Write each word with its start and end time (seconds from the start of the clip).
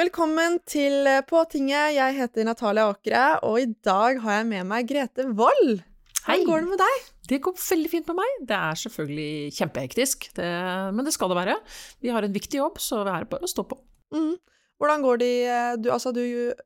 Velkommen 0.00 0.54
til 0.70 1.04
eh, 1.04 1.18
På 1.28 1.42
tinget. 1.50 1.90
Jeg 1.92 2.14
heter 2.16 2.46
Natalia 2.48 2.86
Åkre, 2.88 3.24
og 3.44 3.58
i 3.60 3.66
dag 3.84 4.20
har 4.22 4.38
jeg 4.38 4.46
med 4.48 4.64
meg 4.70 4.86
Grete 4.88 5.26
Wold. 5.36 5.82
Hvordan 6.24 6.46
går 6.48 6.62
det 6.64 6.70
med 6.70 6.80
deg? 6.80 7.02
Det 7.28 7.38
går 7.44 7.58
veldig 7.60 7.90
fint 7.92 8.08
med 8.08 8.16
meg. 8.22 8.38
Det 8.48 8.56
er 8.56 8.78
selvfølgelig 8.80 9.52
kjempehektisk, 9.58 10.24
det, 10.38 10.48
men 10.96 11.04
det 11.04 11.12
skal 11.12 11.28
det 11.34 11.36
være. 11.42 11.56
Vi 12.00 12.12
har 12.14 12.24
en 12.24 12.32
viktig 12.32 12.62
jobb, 12.62 12.80
så 12.80 13.02
det 13.04 13.12
er 13.12 13.28
bare 13.34 13.44
å 13.44 13.52
stå 13.52 13.66
på. 13.68 13.76
Mm. 14.16 14.32
Hvordan 14.80 15.04
går 15.04 15.20
det 15.20 15.28
i- 15.44 15.76
du, 15.84 15.90
altså, 15.92 16.14
du 16.16 16.22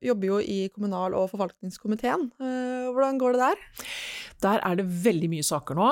jobber 0.07 0.31
jo 0.31 0.39
i 0.39 0.69
kommunal- 0.71 1.17
og 1.19 1.27
forvaltningskomiteen. 1.33 2.29
Eh, 2.39 2.87
Hvordan 2.95 3.19
går 3.19 3.35
det 3.35 3.41
der? 3.49 3.65
Der 4.47 4.63
er 4.63 4.77
det 4.79 4.87
veldig 4.87 5.31
mye 5.35 5.43
saker 5.43 5.75
nå. 5.75 5.91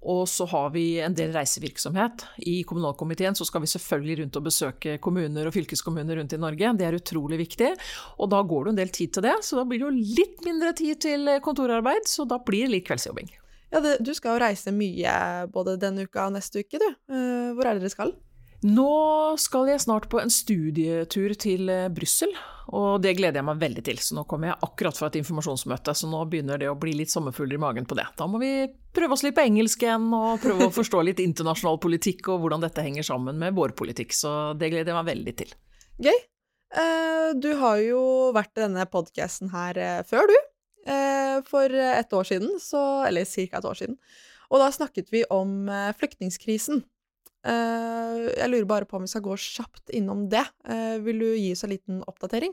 Og 0.00 0.22
så 0.32 0.46
har 0.48 0.70
vi 0.72 0.84
en 1.04 1.14
del 1.16 1.32
reisevirksomhet. 1.34 2.24
I 2.48 2.62
kommunalkomiteen 2.64 3.36
så 3.36 3.44
skal 3.44 3.60
vi 3.60 3.68
selvfølgelig 3.68 4.22
rundt 4.22 4.38
og 4.40 4.46
besøke 4.46 4.94
kommuner 5.04 5.50
og 5.50 5.52
fylkeskommuner 5.52 6.16
rundt 6.16 6.32
i 6.32 6.40
Norge. 6.40 6.72
Det 6.78 6.86
er 6.86 6.96
utrolig 6.96 7.40
viktig. 7.42 7.74
Og 8.16 8.30
da 8.32 8.40
går 8.40 8.64
det 8.64 8.72
en 8.72 8.80
del 8.80 8.94
tid 8.96 9.12
til 9.16 9.26
det, 9.28 9.36
så 9.44 9.60
da 9.60 9.66
blir 9.68 9.82
det 9.82 9.90
jo 9.90 10.16
litt 10.22 10.40
mindre 10.46 10.72
tid 10.78 11.02
til 11.04 11.28
kontorarbeid. 11.44 12.08
Så 12.08 12.24
da 12.28 12.40
blir 12.40 12.64
det 12.64 12.78
litt 12.78 12.88
kveldsjobbing. 12.88 13.28
Ja, 13.70 13.84
det, 13.84 13.98
Du 14.02 14.14
skal 14.16 14.34
jo 14.34 14.42
reise 14.42 14.72
mye 14.74 15.12
både 15.52 15.76
denne 15.78 16.08
uka 16.08 16.26
og 16.30 16.34
neste 16.38 16.64
uke, 16.64 16.80
du. 16.80 16.88
Eh, 17.12 17.52
Hvor 17.54 17.68
er 17.68 17.76
det 17.76 17.84
dere 17.84 17.92
skal? 17.92 18.16
Nå 18.60 19.36
skal 19.40 19.70
jeg 19.70 19.80
snart 19.80 20.10
på 20.12 20.18
en 20.20 20.28
studietur 20.32 21.32
til 21.40 21.70
eh, 21.72 21.86
Brussel, 21.96 22.32
og 22.76 23.00
det 23.00 23.14
gleder 23.16 23.40
jeg 23.40 23.46
meg 23.48 23.62
veldig 23.62 23.84
til. 23.86 24.00
Så 24.04 24.16
nå 24.18 24.26
kommer 24.28 24.50
jeg 24.50 24.60
akkurat 24.66 24.98
fra 24.98 25.08
et 25.08 25.16
informasjonsmøte, 25.22 25.94
så 25.96 26.10
nå 26.10 26.20
begynner 26.28 26.60
det 26.60 26.68
å 26.68 26.76
bli 26.78 26.92
litt 26.98 27.12
sommerfugler 27.12 27.56
i 27.56 27.62
magen 27.62 27.88
på 27.88 27.96
det. 27.96 28.04
Da 28.20 28.28
må 28.28 28.40
vi 28.42 28.68
prøve 28.94 29.16
oss 29.16 29.24
litt 29.24 29.38
på 29.38 29.46
engelsk 29.48 29.86
igjen, 29.86 30.10
og 30.12 30.44
prøve 30.44 30.68
å 30.68 30.74
forstå 30.76 31.00
litt 31.08 31.24
internasjonal 31.24 31.80
politikk 31.80 32.28
og 32.34 32.44
hvordan 32.44 32.66
dette 32.66 32.84
henger 32.84 33.08
sammen 33.08 33.40
med 33.40 33.56
vår 33.56 33.72
politikk, 33.80 34.12
så 34.14 34.34
det 34.60 34.70
gleder 34.74 34.92
jeg 34.92 35.00
meg 35.00 35.10
veldig 35.14 35.36
til. 35.40 35.56
Gøy. 36.10 36.20
Eh, 36.84 37.32
Du 37.40 37.52
har 37.64 37.80
jo 37.80 38.04
vært 38.36 38.58
i 38.58 38.64
denne 38.66 38.84
podkasten 38.90 39.54
her 39.56 39.78
eh, 39.78 40.00
før, 40.04 40.28
du. 40.28 40.38
For 41.46 41.68
et 41.70 42.14
år 42.16 42.24
siden, 42.26 42.54
så 42.58 43.04
Eller 43.06 43.26
ca. 43.28 43.58
et 43.58 43.66
år 43.68 43.76
siden. 43.76 43.98
Og 44.50 44.58
da 44.58 44.70
snakket 44.72 45.12
vi 45.12 45.20
om 45.30 45.68
flyktningkrisen. 46.00 46.80
Eh, 46.80 46.99
Jeg 47.44 48.50
lurer 48.50 48.68
bare 48.68 48.88
på 48.88 48.98
om 48.98 49.06
vi 49.06 49.12
skal 49.12 49.24
gå 49.24 49.36
kjapt 49.40 49.94
innom 49.96 50.26
det. 50.32 50.44
Eh, 50.68 50.98
Vil 51.04 51.22
du 51.22 51.28
gi 51.32 51.52
oss 51.54 51.64
en 51.64 51.72
liten 51.72 52.02
oppdatering? 52.10 52.52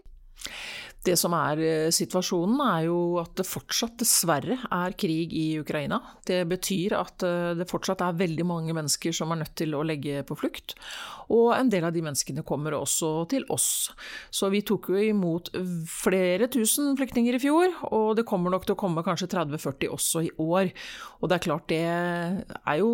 Det 1.06 1.14
som 1.20 1.32
er 1.38 1.60
eh, 1.64 1.90
situasjonen, 1.94 2.58
er 2.66 2.88
jo 2.88 2.98
at 3.22 3.36
det 3.40 3.46
fortsatt 3.48 3.96
dessverre 4.02 4.58
er 4.74 4.96
krig 5.00 5.32
i 5.36 5.60
Ukraina. 5.62 6.00
Det 6.28 6.42
betyr 6.50 6.96
at 6.98 7.24
eh, 7.24 7.54
det 7.60 7.68
fortsatt 7.70 8.02
er 8.04 8.18
veldig 8.20 8.48
mange 8.48 8.76
mennesker 8.76 9.16
som 9.16 9.32
er 9.32 9.42
nødt 9.44 9.56
til 9.60 9.76
å 9.78 9.84
legge 9.88 10.26
på 10.28 10.38
flukt. 10.40 10.76
Og 11.34 11.54
en 11.56 11.72
del 11.72 11.88
av 11.88 11.96
de 11.96 12.04
menneskene 12.04 12.44
kommer 12.48 12.76
også 12.76 13.12
til 13.32 13.48
oss. 13.54 13.70
Så 14.34 14.52
vi 14.54 14.64
tok 14.68 14.92
jo 14.94 15.04
imot 15.04 15.54
flere 15.92 16.50
tusen 16.52 16.98
flyktninger 17.00 17.38
i 17.38 17.44
fjor, 17.44 17.78
og 17.92 18.18
det 18.20 18.28
kommer 18.28 18.54
nok 18.54 18.68
til 18.68 18.76
å 18.76 18.82
komme 18.82 19.06
kanskje 19.06 19.30
30-40 19.36 19.94
også 19.94 20.26
i 20.28 20.34
år. 20.44 20.74
Og 21.22 21.32
det 21.32 21.40
er 21.40 21.48
klart 21.48 21.72
det 21.72 21.86
er 21.88 22.82
jo 22.82 22.92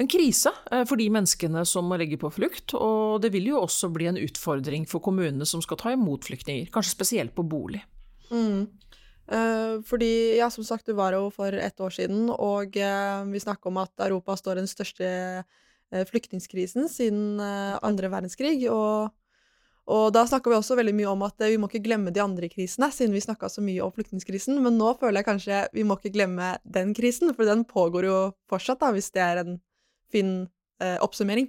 en 0.00 0.08
krise 0.08 0.52
eh, 0.72 0.84
for 0.88 1.00
de 1.00 1.08
menneskene 1.12 1.64
som 1.68 1.88
må 1.88 1.98
legge 2.00 2.18
på 2.20 2.30
flukt, 2.32 2.74
og 2.78 3.22
det 3.22 3.32
vil 3.34 3.50
jo 3.52 3.62
også 3.62 3.90
bli 3.92 4.08
en 4.10 4.20
utfordring 4.20 4.86
for 4.90 5.04
kommunene 5.04 5.46
som 5.48 5.62
skal 5.64 5.80
ta 5.80 5.94
imot 5.94 6.28
flyktninger, 6.28 6.70
kanskje 6.72 6.94
spesielt 6.94 7.34
på 7.36 7.44
bolig. 7.46 7.82
Mm. 8.32 8.68
Eh, 9.32 9.74
fordi, 9.86 10.12
ja, 10.40 10.50
som 10.50 10.66
sagt, 10.66 10.88
du 10.88 10.96
var 10.98 11.16
jo 11.16 11.28
for 11.34 11.52
ett 11.52 11.80
år 11.80 11.94
siden, 11.94 12.30
og 12.32 12.76
eh, 12.76 13.24
vi 13.32 13.42
snakker 13.42 13.72
om 13.72 13.82
at 13.84 14.06
Europa 14.08 14.38
står 14.38 14.58
i 14.58 14.64
den 14.64 14.70
største 14.72 15.10
flyktningkrisen 15.92 16.86
siden 16.88 17.36
andre 17.36 18.08
verdenskrig. 18.08 18.62
Og, 18.72 19.10
og 19.92 20.04
da 20.16 20.22
snakka 20.24 20.48
vi 20.48 20.56
også 20.56 20.78
veldig 20.78 20.94
mye 20.96 21.10
om 21.10 21.24
at 21.26 21.44
vi 21.44 21.58
må 21.60 21.68
ikke 21.68 21.82
glemme 21.84 22.14
de 22.16 22.22
andre 22.24 22.48
krisene, 22.48 22.88
siden 22.88 23.12
vi 23.12 23.20
snakka 23.20 23.50
så 23.52 23.60
mye 23.60 23.82
om 23.84 23.92
flyktningkrisen. 23.92 24.56
Men 24.64 24.78
nå 24.80 24.94
føler 24.96 25.20
jeg 25.20 25.28
kanskje 25.28 25.58
vi 25.76 25.84
må 25.84 25.98
ikke 26.00 26.14
glemme 26.14 26.54
den 26.64 26.94
krisen, 26.96 27.34
for 27.36 27.44
den 27.44 27.66
pågår 27.68 28.08
jo 28.08 28.16
fortsatt, 28.48 28.80
da, 28.80 28.88
hvis 28.96 29.12
det 29.12 29.20
er 29.26 29.42
en 29.42 29.60
fin 30.12 30.28
eh, 30.44 30.61
oppsummering. 31.02 31.48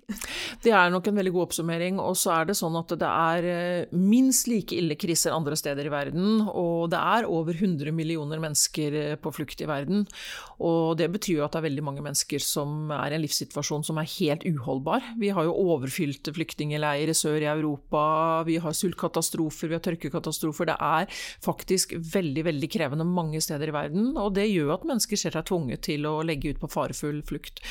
Det 0.64 0.72
er 0.76 0.92
nok 0.94 1.08
en 1.10 1.18
veldig 1.18 1.34
god 1.34 1.48
oppsummering, 1.48 2.00
og 2.02 2.16
så 2.20 2.34
er 2.36 2.50
det 2.50 2.58
sånn 2.60 2.76
at 2.80 2.92
det 3.00 3.10
er 3.10 3.48
eh, 3.50 3.94
minst 3.96 4.48
like 4.50 4.76
ille 4.78 4.98
kriser 5.00 5.34
andre 5.34 5.58
steder 5.60 5.88
i 5.88 5.94
verden, 5.94 6.44
og 6.50 6.92
det 6.94 7.00
er 7.00 7.28
over 7.30 7.56
100 7.56 7.94
millioner 7.96 8.42
mennesker 8.44 8.98
eh, 9.00 9.16
på 9.20 9.34
flukt 9.34 9.64
i 9.64 9.70
verden. 9.70 10.06
Og 10.64 10.98
det 11.00 11.10
betyr 11.14 11.40
jo 11.40 11.46
at 11.46 11.56
det 11.56 11.62
er 11.62 11.68
veldig 11.68 11.86
mange 11.86 12.04
mennesker 12.06 12.44
som 12.44 12.92
er 12.94 13.14
i 13.14 13.18
en 13.18 13.24
livssituasjon 13.24 13.86
som 13.88 14.00
er 14.02 14.10
helt 14.16 14.46
uholdbar. 14.46 15.14
Vi 15.20 15.32
har 15.36 15.48
jo 15.48 15.56
overfylte 15.74 16.34
flyktningleirer 16.36 17.16
sør 17.18 17.40
i 17.42 17.50
Europa, 17.50 18.04
vi 18.48 18.60
har 18.64 18.78
sultkatastrofer, 18.78 19.72
vi 19.72 19.78
har 19.78 19.84
tørkekatastrofer. 19.86 20.70
Det 20.72 20.78
er 20.78 21.10
faktisk 21.44 21.96
veldig, 22.14 22.46
veldig 22.50 22.72
krevende 22.72 23.08
mange 23.08 23.42
steder 23.44 23.72
i 23.72 23.76
verden, 23.76 24.14
og 24.20 24.34
det 24.38 24.48
gjør 24.50 24.76
at 24.78 24.88
mennesker 24.88 25.20
ser 25.20 25.36
seg 25.36 25.48
tvunget 25.50 25.86
til 25.90 26.08
å 26.10 26.16
legge 26.26 26.54
ut 26.54 26.62
på 26.62 26.72
farefull 26.72 27.22
flukt. 27.28 27.64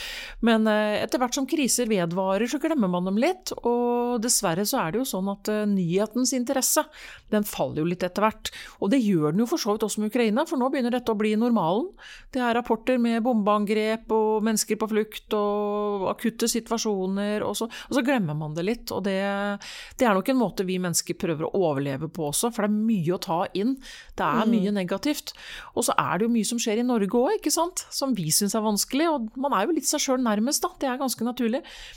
Men 0.45 0.69
eh, 0.71 1.01
etter 1.03 1.23
hvert 1.23 1.37
som 1.37 1.42
kriser 1.49 1.89
vedvarer, 1.91 2.49
så 2.51 2.61
glemmer 2.63 2.91
man 2.91 3.07
dem 3.09 3.19
litt. 3.21 3.53
Og 3.63 4.21
dessverre 4.23 4.65
så 4.69 4.81
er 4.83 4.93
det 4.93 5.03
jo 5.03 5.09
sånn 5.09 5.31
at 5.33 5.51
uh, 5.53 5.63
nyhetens 5.69 6.35
interesse, 6.37 6.85
den 7.33 7.47
faller 7.49 7.83
jo 7.83 7.89
litt 7.89 8.05
etter 8.07 8.25
hvert. 8.25 8.53
Og 8.81 8.93
det 8.93 9.01
gjør 9.03 9.33
den 9.33 9.43
jo 9.45 9.49
for 9.51 9.61
så 9.61 9.75
vidt 9.75 9.87
også 9.87 10.03
med 10.03 10.13
Ukraina, 10.13 10.45
for 10.49 10.61
nå 10.61 10.69
begynner 10.73 10.95
dette 10.95 11.13
å 11.15 11.19
bli 11.19 11.35
normalen. 11.39 11.89
Det 12.33 12.43
er 12.43 12.57
rapporter 12.59 13.01
med 13.03 13.23
bombeangrep 13.25 14.13
og 14.15 14.45
mennesker 14.47 14.81
på 14.81 14.89
flukt 14.91 15.37
og 15.39 16.09
akutte 16.13 16.49
situasjoner, 16.51 17.45
og 17.47 17.57
så, 17.59 17.69
og 17.69 17.99
så 17.99 18.05
glemmer 18.07 18.39
man 18.39 18.57
det 18.57 18.67
litt. 18.69 18.95
Og 18.95 19.05
det, 19.07 19.19
det, 19.99 20.07
er 20.07 20.17
nok 20.17 20.33
en 20.33 20.41
måte 20.41 20.67
vi 20.69 20.79
mennesker 20.83 21.19
prøver 21.19 21.49
å 21.49 21.65
overleve 21.71 22.11
på 22.13 22.29
også, 22.31 22.53
for 22.53 22.67
det 22.67 22.73
er 22.73 22.89
mye 22.93 23.17
å 23.17 23.23
ta 23.23 23.41
inn. 23.59 23.77
Det 24.19 24.27
er 24.27 24.51
mye 24.51 24.75
negativt. 24.75 25.35
Og 25.77 25.87
så 25.89 25.97
er 25.99 26.19
det 26.19 26.29
jo 26.29 26.35
mye 26.35 26.49
som 26.49 26.61
skjer 26.63 26.83
i 26.83 26.87
Norge 26.87 27.19
òg, 27.19 27.39
ikke 27.39 27.55
sant, 27.55 27.87
som 27.93 28.17
vi 28.17 28.29
syns 28.35 28.57
er 28.59 28.65
vanskelig. 28.65 29.09
Og 29.13 29.41
man 29.41 29.57
er 29.57 29.67
jo 29.67 29.77
litt 29.77 29.89
seg 29.89 30.03
sjøl 30.05 30.23
nærmest, 30.23 30.65
da. 30.65 30.73
Det 30.81 30.91
er 30.91 31.01
ganske 31.01 31.25
naturlig. 31.25 31.32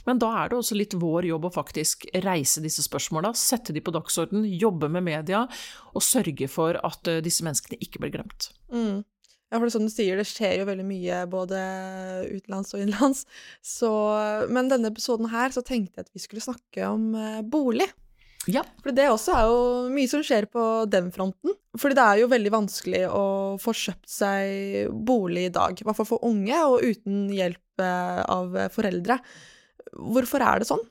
Men 0.08 0.22
da 0.22 0.32
er 0.42 0.52
det 0.52 0.60
også 0.60 0.78
litt 0.78 0.96
vår 1.00 1.30
jobb 1.32 1.50
å 1.50 1.54
faktisk 1.56 2.08
reise 2.26 2.64
disse 2.64 2.86
spørsmåla, 2.86 3.34
sette 3.38 3.76
de 3.76 3.84
på 3.84 3.94
dagsorden, 3.96 4.46
jobbe 4.46 4.90
med 4.92 5.06
media 5.08 5.46
og 5.94 6.06
sørge 6.06 6.48
for 6.52 6.80
at 6.80 7.12
uh, 7.12 7.22
disse 7.26 7.46
menneskene 7.46 7.80
ikke 7.84 8.04
blir 8.04 8.16
glemt. 8.18 8.50
Mm. 8.74 9.04
Ja, 9.52 9.60
for 9.60 9.68
det 9.68 9.70
er 9.70 9.76
sånn 9.78 9.88
du 9.88 9.94
sier, 9.94 10.18
det 10.20 10.26
skjer 10.28 10.56
jo 10.60 10.66
veldig 10.68 10.86
mye 10.88 11.20
både 11.32 11.60
utenlands 12.34 12.74
og 12.74 12.82
innenlands. 12.82 13.22
Men 14.52 14.72
denne 14.72 14.90
episoden 14.90 15.30
her 15.32 15.54
så 15.54 15.64
tenkte 15.64 16.02
jeg 16.02 16.08
at 16.08 16.16
vi 16.16 16.24
skulle 16.24 16.44
snakke 16.44 16.90
om 16.90 17.14
eh, 17.16 17.44
bolig. 17.46 17.88
Ja. 18.52 18.62
For 18.84 18.94
det 18.94 19.08
også 19.10 19.34
er 19.34 19.48
jo 19.50 19.60
mye 19.94 20.10
som 20.10 20.24
skjer 20.26 20.48
på 20.52 20.64
den 20.92 21.12
fronten. 21.14 21.56
Fordi 21.80 21.98
det 21.98 22.06
er 22.06 22.22
jo 22.22 22.32
veldig 22.32 22.54
vanskelig 22.54 23.04
å 23.10 23.26
få 23.62 23.74
kjøpt 23.76 24.10
seg 24.12 24.92
bolig 25.08 25.48
i 25.50 25.54
dag. 25.56 25.78
I 25.78 25.88
hvert 25.88 25.98
fall 25.98 26.10
for 26.10 26.28
unge, 26.28 26.60
og 26.70 26.86
uten 26.86 27.26
hjelp 27.34 27.84
eh, 27.84 28.22
av 28.22 28.60
foreldre. 28.76 29.20
Hvorfor 29.96 30.46
er 30.46 30.62
det 30.62 30.70
sånn? 30.70 30.86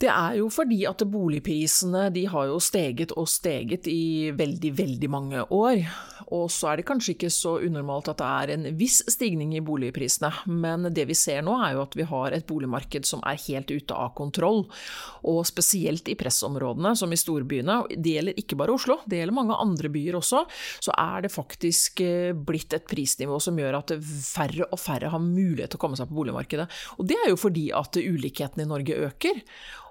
Det 0.00 0.08
er 0.08 0.38
jo 0.38 0.46
fordi 0.48 0.78
at 0.88 1.02
boligprisene 1.12 2.06
de 2.14 2.22
har 2.32 2.46
jo 2.48 2.60
steget 2.62 3.12
og 3.20 3.28
steget 3.28 3.84
i 3.90 4.30
veldig, 4.32 4.70
veldig 4.78 5.10
mange 5.12 5.42
år. 5.52 5.82
Og 6.30 6.46
så 6.52 6.70
er 6.70 6.80
det 6.80 6.86
kanskje 6.88 7.16
ikke 7.16 7.30
så 7.34 7.56
unormalt 7.66 8.08
at 8.12 8.20
det 8.20 8.28
er 8.30 8.52
en 8.54 8.64
viss 8.78 9.00
stigning 9.10 9.52
i 9.58 9.62
boligprisene, 9.64 10.30
men 10.46 10.88
det 10.94 11.04
vi 11.10 11.16
ser 11.18 11.42
nå 11.44 11.56
er 11.58 11.74
jo 11.74 11.82
at 11.82 11.96
vi 11.98 12.06
har 12.08 12.36
et 12.36 12.46
boligmarked 12.48 13.08
som 13.08 13.20
er 13.28 13.40
helt 13.48 13.72
ute 13.72 13.96
av 13.96 14.14
kontroll. 14.16 14.62
Og 15.28 15.42
spesielt 15.48 16.08
i 16.08 16.16
pressområdene, 16.16 16.94
som 16.96 17.12
i 17.12 17.18
storbyene, 17.20 17.82
det 17.92 18.14
gjelder 18.14 18.40
ikke 18.40 18.56
bare 18.60 18.76
Oslo, 18.78 19.00
det 19.04 19.20
gjelder 19.20 19.36
mange 19.36 19.58
andre 19.60 19.92
byer 19.92 20.16
også, 20.20 20.44
så 20.80 20.96
er 20.96 21.26
det 21.26 21.34
faktisk 21.34 22.00
blitt 22.46 22.78
et 22.78 22.88
prisnivå 22.88 23.36
som 23.42 23.58
gjør 23.58 23.82
at 23.82 23.96
færre 24.00 24.70
og 24.70 24.80
færre 24.80 25.12
har 25.12 25.24
mulighet 25.24 25.74
til 25.74 25.82
å 25.82 25.84
komme 25.84 26.00
seg 26.00 26.08
på 26.08 26.22
boligmarkedet. 26.22 26.70
Og 26.96 27.10
det 27.10 27.20
er 27.20 27.34
jo 27.34 27.40
fordi 27.40 27.68
at 27.76 28.00
ulikhetene 28.00 28.64
i 28.64 28.70
Norge 28.70 29.02
øker. 29.10 29.44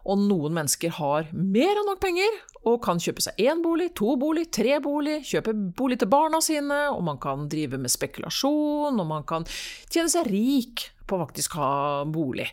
Og 0.09 0.21
noen 0.25 0.55
mennesker 0.57 0.95
har 0.97 1.29
mer 1.33 1.77
enn 1.77 1.87
nok 1.89 2.01
penger 2.01 2.39
og 2.67 2.79
kan 2.83 2.99
kjøpe 2.99 3.23
seg 3.23 3.39
én 3.39 3.61
bolig, 3.63 3.91
to 3.95 4.15
bolig, 4.19 4.47
tre 4.51 4.79
bolig, 4.83 5.19
kjøpe 5.29 5.53
bolig 5.77 5.99
til 6.01 6.09
barna 6.11 6.41
sine, 6.43 6.79
og 6.91 7.03
man 7.07 7.19
kan 7.21 7.47
drive 7.51 7.79
med 7.79 7.93
spekulasjon, 7.93 8.99
og 8.99 9.07
man 9.07 9.27
kan 9.29 9.47
tjene 9.87 10.11
seg 10.11 10.27
rik 10.27 10.89
på 11.09 11.21
å 11.21 11.29
ha 11.55 11.71
bolig. 12.09 12.49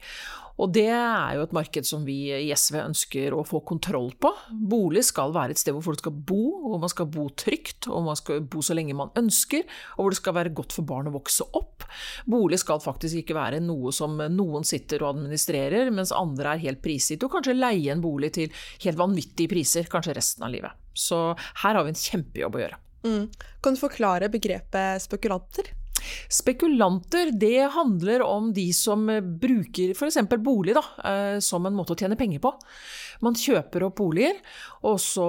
Og 0.57 0.73
det 0.73 0.89
er 0.89 1.37
jo 1.37 1.45
et 1.45 1.55
marked 1.57 1.87
som 1.89 2.05
vi 2.07 2.31
i 2.33 2.49
SV 2.57 2.79
ønsker 2.81 3.35
å 3.37 3.45
få 3.47 3.61
kontroll 3.69 4.09
på. 4.21 4.31
Bolig 4.51 5.05
skal 5.09 5.35
være 5.37 5.53
et 5.53 5.61
sted 5.61 5.77
hvor 5.77 5.85
folk 5.91 6.01
skal 6.01 6.15
bo, 6.17 6.41
hvor 6.65 6.81
man 6.81 6.93
skal 6.93 7.11
bo 7.13 7.27
trygt, 7.37 7.89
og 7.93 8.07
man 8.09 8.17
skal 8.19 8.41
bo 8.41 8.65
så 8.65 8.77
lenge 8.77 8.97
man 8.97 9.13
ønsker, 9.21 9.67
og 9.97 10.07
hvor 10.07 10.15
det 10.15 10.21
skal 10.21 10.37
være 10.39 10.55
godt 10.57 10.77
for 10.77 10.89
barn 10.89 11.11
å 11.11 11.15
vokse 11.19 11.45
opp. 11.59 11.85
Bolig 12.25 12.61
skal 12.63 12.83
faktisk 12.83 13.21
ikke 13.21 13.37
være 13.37 13.61
noe 13.65 13.93
som 13.95 14.17
noen 14.17 14.67
sitter 14.67 15.05
og 15.05 15.13
administrerer, 15.15 15.93
mens 15.95 16.15
andre 16.17 16.55
er 16.55 16.65
helt 16.65 16.83
prisgitt, 16.85 17.25
og 17.27 17.37
kanskje 17.37 17.59
leie 17.59 17.93
en 17.93 18.05
bolig 18.05 18.33
til 18.39 18.53
helt 18.87 19.01
vanvittige 19.01 19.53
priser, 19.53 19.89
kanskje 19.93 20.17
resten 20.17 20.49
av 20.49 20.55
livet. 20.57 20.85
Så 20.97 21.21
her 21.37 21.77
har 21.77 21.85
vi 21.85 21.93
en 21.93 22.05
kjempejobb 22.07 22.57
å 22.57 22.65
gjøre. 22.65 22.83
Mm. 23.07 23.27
Kan 23.63 23.77
du 23.77 23.81
forklare 23.81 24.33
begrepet 24.33 25.05
spekulanter? 25.05 25.69
Spekulanter 26.33 27.33
det 27.37 27.69
handler 27.77 28.25
om 28.27 28.53
de 28.57 28.69
som 28.77 29.07
bruker 29.41 29.95
f.eks. 29.97 30.19
bolig 30.37 30.77
da, 30.77 30.85
som 31.43 31.67
en 31.67 31.77
måte 31.77 31.95
å 31.95 31.99
tjene 31.99 32.19
penger 32.19 32.43
på. 32.45 32.53
Man 33.25 33.37
kjøper 33.39 33.87
opp 33.87 33.99
boliger, 34.01 34.39
og 34.87 34.99
så 35.03 35.27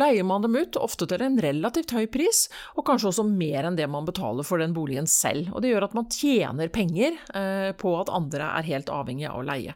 leier 0.00 0.26
man 0.26 0.44
dem 0.44 0.56
ut, 0.56 0.78
ofte 0.80 1.08
til 1.10 1.22
en 1.24 1.38
relativt 1.42 1.94
høy 1.96 2.06
pris, 2.12 2.46
og 2.78 2.86
kanskje 2.88 3.10
også 3.10 3.26
mer 3.28 3.68
enn 3.68 3.78
det 3.78 3.88
man 3.90 4.06
betaler 4.08 4.46
for 4.46 4.62
den 4.62 4.74
boligen 4.76 5.08
selv. 5.10 5.50
Og 5.54 5.64
det 5.64 5.72
gjør 5.72 5.88
at 5.88 5.96
man 5.98 6.08
tjener 6.12 6.72
penger 6.74 7.18
eh, 7.36 7.70
på 7.78 7.94
at 7.98 8.12
andre 8.14 8.50
er 8.60 8.68
helt 8.70 8.92
avhengig 8.92 9.28
av 9.30 9.40
å 9.40 9.46
leie. 9.46 9.74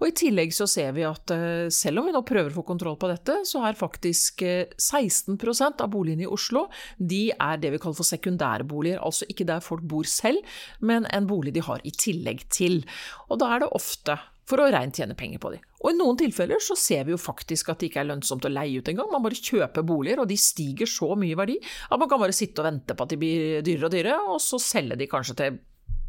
Og 0.00 0.08
i 0.08 0.16
tillegg 0.16 0.54
så 0.56 0.66
ser 0.70 0.94
vi 0.96 1.06
at 1.06 1.34
eh, 1.34 1.70
selv 1.74 2.02
om 2.02 2.08
vi 2.08 2.16
nå 2.16 2.24
prøver 2.26 2.52
å 2.52 2.58
få 2.58 2.66
kontroll 2.72 2.98
på 3.00 3.10
dette, 3.12 3.40
så 3.48 3.64
er 3.68 3.78
faktisk 3.78 4.44
16% 4.44 5.84
av 5.84 5.92
boligene 5.92 6.26
i 6.26 6.30
Oslo 6.30 6.66
de 6.98 7.28
er 7.32 7.60
det 7.60 7.74
vi 7.74 7.80
kaller 7.82 7.98
for 7.98 8.08
sekundærboliger, 8.08 9.00
altså 9.02 9.28
ikke 9.30 9.46
der 9.48 9.64
folk 9.64 9.84
bor 9.88 10.08
selv, 10.08 10.42
men 10.80 11.08
en 11.12 11.28
bolig 11.28 11.54
de 11.54 11.64
har 11.64 11.82
i 11.84 11.92
tillegg 11.94 12.46
til. 12.52 12.82
Og 13.28 13.40
da 13.42 13.54
er 13.54 13.64
det 13.64 13.74
ofte 13.76 14.18
for 14.48 14.60
å 14.60 14.70
reint 14.72 14.96
tjene 14.96 15.16
penger 15.18 15.40
på 15.42 15.54
dem. 15.54 15.66
Og 15.84 15.90
i 15.92 15.98
noen 15.98 16.18
tilfeller 16.20 16.62
så 16.64 16.76
ser 16.78 17.04
vi 17.06 17.14
jo 17.14 17.20
faktisk 17.20 17.70
at 17.72 17.80
det 17.80 17.90
ikke 17.90 18.02
er 18.04 18.10
lønnsomt 18.10 18.46
å 18.48 18.52
leie 18.52 18.80
ut 18.80 18.88
engang. 18.90 19.10
Man 19.12 19.24
bare 19.24 19.38
kjøper 19.38 19.84
boliger, 19.86 20.22
og 20.22 20.30
de 20.30 20.38
stiger 20.40 20.88
så 20.90 21.10
mye 21.18 21.34
i 21.34 21.38
verdi 21.38 21.58
at 21.60 22.00
man 22.00 22.10
kan 22.10 22.22
bare 22.22 22.36
sitte 22.36 22.62
og 22.62 22.68
vente 22.68 22.96
på 22.96 23.06
at 23.06 23.12
de 23.12 23.20
blir 23.20 23.62
dyrere 23.66 23.88
og 23.88 23.94
dyrere, 23.94 24.18
og 24.34 24.42
så 24.42 24.60
selge 24.62 25.00
de 25.00 25.10
kanskje 25.10 25.38
til 25.40 25.62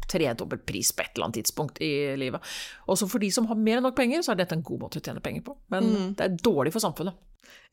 tredobbelt 0.06 0.62
pris 0.66 0.92
på 0.94 1.02
et 1.02 1.16
eller 1.16 1.28
annet 1.28 1.40
tidspunkt 1.40 1.80
i 1.82 1.92
livet. 2.18 2.44
Også 2.92 3.08
for 3.10 3.22
de 3.22 3.30
som 3.34 3.48
har 3.50 3.58
mer 3.58 3.80
enn 3.80 3.88
nok 3.88 3.96
penger, 3.98 4.22
så 4.22 4.32
er 4.32 4.42
dette 4.42 4.54
en 4.54 4.64
god 4.66 4.84
måte 4.84 5.00
å 5.00 5.04
tjene 5.04 5.22
penger 5.24 5.42
på. 5.48 5.56
Men 5.74 5.88
mm. 5.90 6.12
det 6.18 6.28
er 6.28 6.36
dårlig 6.46 6.74
for 6.76 6.84
samfunnet. 6.84 7.18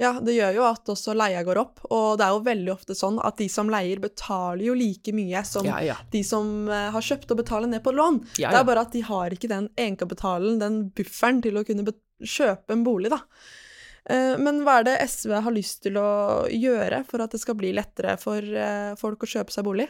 Ja, 0.01 0.13
det 0.24 0.36
gjør 0.36 0.57
jo 0.57 0.65
at 0.68 0.89
også 0.94 1.15
leia 1.18 1.44
går 1.45 1.60
opp, 1.62 1.81
og 1.94 2.19
det 2.19 2.25
er 2.25 2.36
jo 2.36 2.44
veldig 2.45 2.71
ofte 2.74 2.95
sånn 2.98 3.19
at 3.24 3.38
de 3.39 3.48
som 3.51 3.69
leier, 3.71 4.01
betaler 4.04 4.65
jo 4.68 4.75
like 4.77 5.13
mye 5.15 5.44
som 5.48 5.68
ja, 5.68 5.80
ja. 5.86 5.98
de 6.12 6.24
som 6.27 6.69
uh, 6.69 6.89
har 6.95 7.06
kjøpt 7.06 7.33
og 7.33 7.42
betaler 7.44 7.71
ned 7.71 7.83
på 7.86 7.94
lån. 7.95 8.21
Ja, 8.42 8.51
det 8.54 8.62
er 8.62 8.69
bare 8.69 8.86
at 8.88 8.95
de 8.95 9.04
har 9.06 9.36
ikke 9.36 9.51
den 9.51 9.69
egenkapitalen, 9.77 10.57
den 10.62 10.80
bufferen, 10.95 11.44
til 11.45 11.60
å 11.60 11.65
kunne 11.68 11.95
kjøpe 12.24 12.75
en 12.75 12.86
bolig, 12.86 13.13
da. 13.13 13.21
Uh, 14.10 14.36
men 14.42 14.63
hva 14.65 14.81
er 14.81 14.89
det 14.89 14.98
SV 15.07 15.38
har 15.45 15.56
lyst 15.56 15.86
til 15.86 16.00
å 16.01 16.10
gjøre 16.51 17.04
for 17.07 17.24
at 17.24 17.36
det 17.36 17.44
skal 17.44 17.60
bli 17.60 17.71
lettere 17.75 18.18
for 18.19 18.44
uh, 18.44 18.95
folk 19.00 19.24
å 19.24 19.33
kjøpe 19.38 19.56
seg 19.56 19.68
bolig? 19.68 19.88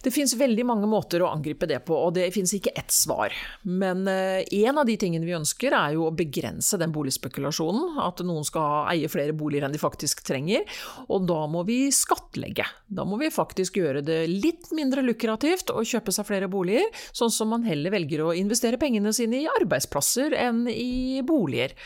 Det 0.00 0.12
finnes 0.14 0.32
veldig 0.38 0.64
mange 0.64 0.88
måter 0.88 1.20
å 1.20 1.28
angripe 1.28 1.68
det 1.68 1.82
på, 1.84 1.96
og 1.96 2.14
det 2.16 2.30
finnes 2.32 2.54
ikke 2.56 2.72
ett 2.78 2.92
svar. 2.94 3.34
Men 3.68 4.06
eh, 4.08 4.46
en 4.62 4.80
av 4.80 4.88
de 4.88 4.96
tingene 5.00 5.28
vi 5.28 5.36
ønsker, 5.36 5.76
er 5.76 5.96
jo 5.96 6.06
å 6.08 6.14
begrense 6.16 6.78
den 6.80 6.94
boligspekulasjonen. 6.94 7.98
At 8.00 8.22
noen 8.24 8.46
skal 8.48 8.88
eie 8.94 9.10
flere 9.12 9.36
boliger 9.36 9.68
enn 9.68 9.76
de 9.76 9.82
faktisk 9.82 10.24
trenger. 10.26 10.64
Og 11.12 11.26
da 11.28 11.42
må 11.50 11.66
vi 11.68 11.82
skattlegge. 11.94 12.64
Da 12.88 13.04
må 13.04 13.20
vi 13.20 13.28
faktisk 13.34 13.76
gjøre 13.82 14.04
det 14.06 14.22
litt 14.30 14.72
mindre 14.76 15.04
lukrativt 15.04 15.74
å 15.74 15.84
kjøpe 15.84 16.14
seg 16.16 16.28
flere 16.30 16.48
boliger, 16.50 16.88
sånn 17.12 17.32
som 17.34 17.52
man 17.52 17.68
heller 17.68 17.92
velger 17.92 18.24
å 18.24 18.34
investere 18.36 18.80
pengene 18.80 19.12
sine 19.16 19.42
i 19.42 19.52
arbeidsplasser 19.60 20.36
enn 20.48 20.64
i 20.70 21.20
boliger. 21.26 21.76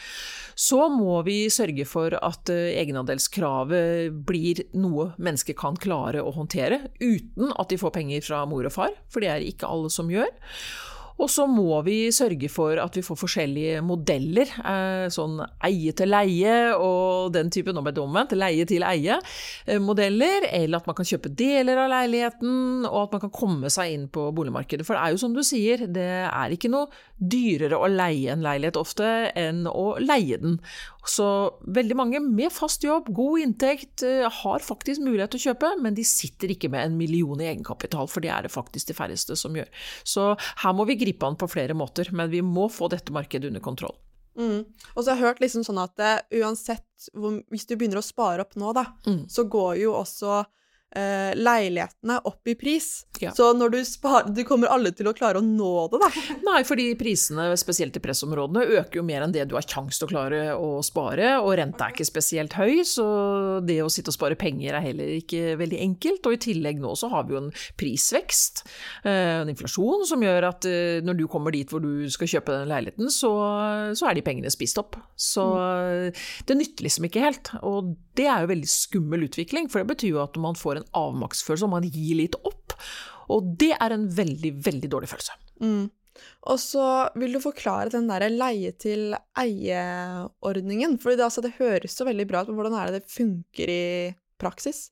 Så 0.54 0.86
må 0.90 1.18
vi 1.26 1.48
sørge 1.50 1.86
for 1.88 2.14
at 2.14 2.50
eh, 2.52 2.76
egenandelskravet 2.78 4.14
blir 4.26 4.62
noe 4.78 5.10
mennesker 5.18 5.56
kan 5.58 5.78
klare 5.80 6.22
å 6.22 6.32
håndtere, 6.34 6.92
uten 7.00 7.50
at 7.60 7.70
de 7.70 7.78
får 7.80 7.94
penger 7.94 8.24
fra 8.26 8.44
mor 8.48 8.66
og 8.66 8.74
far, 8.74 8.96
for 9.12 9.24
det 9.24 9.30
er 9.32 9.46
ikke 9.46 9.70
alle 9.70 9.92
som 9.92 10.10
gjør. 10.12 10.32
Og 11.14 11.30
så 11.30 11.44
må 11.46 11.76
vi 11.86 12.08
sørge 12.14 12.48
for 12.50 12.78
at 12.82 12.96
vi 12.98 13.02
får 13.06 13.18
forskjellige 13.20 13.82
modeller, 13.86 14.50
eh, 14.66 15.06
sånn 15.14 15.38
eie 15.62 15.92
til 15.94 16.10
leie 16.10 16.54
og 16.74 17.30
den 17.36 17.52
type, 17.54 17.70
nå 17.70 17.84
ble 17.86 17.92
det 17.94 18.02
omvendt, 18.02 18.34
leie 18.34 18.66
til 18.66 18.82
eie-modeller, 18.82 20.48
eh, 20.48 20.56
eller 20.64 20.80
at 20.80 20.88
man 20.90 20.98
kan 20.98 21.06
kjøpe 21.06 21.30
deler 21.30 21.84
av 21.84 21.92
leiligheten, 21.92 22.88
og 22.88 22.98
at 23.04 23.14
man 23.14 23.22
kan 23.26 23.34
komme 23.38 23.70
seg 23.70 23.94
inn 23.94 24.08
på 24.10 24.26
boligmarkedet. 24.34 24.86
For 24.86 24.98
det 24.98 25.04
er 25.04 25.14
jo 25.14 25.22
som 25.22 25.36
du 25.36 25.42
sier, 25.46 25.86
det 25.86 26.10
er 26.26 26.56
ikke 26.56 26.72
noe 26.72 26.90
dyrere 27.14 27.78
å 27.78 27.90
leie 27.90 28.34
en 28.34 28.42
leilighet 28.42 28.80
ofte 28.80 29.30
enn 29.38 29.68
å 29.70 29.94
leie 30.02 30.40
den. 30.42 30.58
Så 31.08 31.26
veldig 31.76 31.96
mange 31.98 32.20
med 32.24 32.52
fast 32.52 32.84
jobb, 32.84 33.10
god 33.14 33.42
inntekt, 33.44 34.02
eh, 34.06 34.24
har 34.30 34.64
faktisk 34.64 35.02
mulighet 35.04 35.34
til 35.34 35.42
å 35.42 35.46
kjøpe, 35.50 35.72
men 35.84 35.96
de 35.96 36.04
sitter 36.08 36.54
ikke 36.54 36.70
med 36.72 36.86
en 36.86 36.96
million 36.96 37.40
i 37.40 37.50
egenkapital, 37.50 38.08
for 38.08 38.24
det 38.24 38.32
er 38.32 38.46
det 38.46 38.54
faktisk 38.54 38.88
de 38.88 38.96
færreste 38.96 39.36
som 39.36 39.54
gjør. 39.56 39.68
Så 40.04 40.32
her 40.62 40.72
må 40.72 40.86
vi 40.88 40.96
gripe 40.96 41.26
an 41.28 41.36
på 41.36 41.50
flere 41.50 41.76
måter, 41.76 42.10
men 42.12 42.32
vi 42.32 42.40
må 42.40 42.70
få 42.72 42.88
dette 42.88 43.12
markedet 43.12 43.52
under 43.52 43.60
kontroll. 43.60 43.96
Mm. 44.34 44.64
Og 44.96 45.04
så 45.04 45.12
har 45.12 45.16
jeg 45.16 45.26
hørt 45.28 45.44
liksom 45.44 45.62
sånn 45.62 45.78
at 45.78 46.00
eh, 46.02 46.40
uansett 46.40 46.82
hvor, 47.14 47.36
Hvis 47.52 47.68
du 47.68 47.76
begynner 47.76 48.00
å 48.00 48.02
spare 48.02 48.42
opp 48.42 48.56
nå, 48.58 48.72
da, 48.74 48.88
mm. 49.06 49.28
så 49.30 49.44
går 49.46 49.76
jo 49.84 49.92
også 49.94 50.40
eh, 50.94 51.32
leilighetene 51.36 52.18
opp 52.28 52.48
i 52.48 52.54
pris. 52.58 53.04
Ja. 53.22 53.32
Så 53.34 53.52
når 53.56 53.74
du 53.74 53.78
sparer 53.86 54.32
Du 54.34 54.42
kommer 54.46 54.72
alle 54.74 54.90
til 54.96 55.06
å 55.06 55.14
klare 55.16 55.38
å 55.38 55.44
nå 55.44 55.72
det, 55.92 56.00
da? 56.02 56.08
Nei, 56.46 56.62
fordi 56.66 56.86
prisene, 56.98 57.46
spesielt 57.60 57.96
i 57.98 58.02
pressområdene, 58.02 58.64
øker 58.80 59.00
jo 59.00 59.06
mer 59.06 59.24
enn 59.24 59.34
det 59.34 59.46
du 59.50 59.56
har 59.58 59.66
kjangs 59.66 60.00
til 60.00 60.08
å 60.08 60.12
klare 60.12 60.40
å 60.56 60.78
spare, 60.86 61.36
og 61.42 61.54
renta 61.60 61.88
er 61.88 61.94
ikke 61.94 62.08
spesielt 62.08 62.56
høy, 62.58 62.82
så 62.88 63.06
det 63.64 63.80
å 63.84 63.90
sitte 63.92 64.12
og 64.12 64.18
spare 64.18 64.38
penger 64.38 64.78
er 64.78 64.86
heller 64.88 65.14
ikke 65.18 65.56
veldig 65.60 65.80
enkelt. 65.84 66.26
Og 66.28 66.36
i 66.36 66.42
tillegg 66.48 66.82
nå 66.82 66.94
så 66.98 67.10
har 67.12 67.26
vi 67.26 67.36
jo 67.36 67.42
en 67.44 67.52
prisvekst, 67.80 68.64
eh, 69.04 69.42
en 69.42 69.52
inflasjon, 69.52 70.06
som 70.08 70.24
gjør 70.24 70.48
at 70.50 70.68
eh, 70.70 71.02
når 71.04 71.20
du 71.20 71.26
kommer 71.30 71.54
dit 71.54 71.70
hvor 71.70 71.82
du 71.84 72.06
skal 72.12 72.30
kjøpe 72.36 72.54
den 72.54 72.70
leiligheten, 72.70 73.10
så, 73.12 73.32
så 73.96 74.10
er 74.10 74.18
de 74.18 74.26
pengene 74.26 74.52
spist 74.52 74.80
opp. 74.80 74.98
Så 75.18 75.44
mm. 75.44 76.24
det 76.48 76.58
nytter 76.58 76.88
liksom 76.88 77.08
ikke 77.08 77.24
helt. 77.24 77.52
Og 77.62 77.94
det 78.18 78.28
er 78.30 78.44
jo 78.44 78.52
veldig 78.52 78.70
skummel 78.70 79.26
utvikling, 79.28 79.70
for 79.70 79.82
det 79.82 79.94
betyr 79.94 80.14
jo 80.14 80.22
at 80.24 80.36
man 80.40 80.58
får 80.58 80.80
en 80.80 80.83
avmaktsfølelse, 80.92 81.66
og 81.66 81.74
man 81.76 81.88
gir 81.88 82.16
litt 82.20 82.36
opp. 82.42 82.76
Og 83.32 83.40
det 83.60 83.72
er 83.78 83.90
en 83.94 84.08
veldig, 84.12 84.52
veldig 84.64 84.88
dårlig 84.92 85.08
følelse. 85.12 85.32
Mm. 85.64 85.84
Og 86.50 86.58
så 86.62 86.86
vil 87.18 87.32
du 87.34 87.40
forklare 87.42 87.94
den 87.94 88.06
der 88.10 88.22
leie-til-eie-ordningen. 88.30 90.92
For 91.02 91.08
det, 91.14 91.24
altså, 91.26 91.42
det 91.44 91.58
høres 91.58 91.92
så 91.96 92.02
veldig 92.08 92.26
bra 92.30 92.38
ut, 92.42 92.48
men 92.50 92.58
hvordan 92.60 92.78
er 92.78 92.84
det 92.88 92.96
det 93.00 93.14
funker 93.14 93.66
i 93.72 93.84
praksis? 94.44 94.86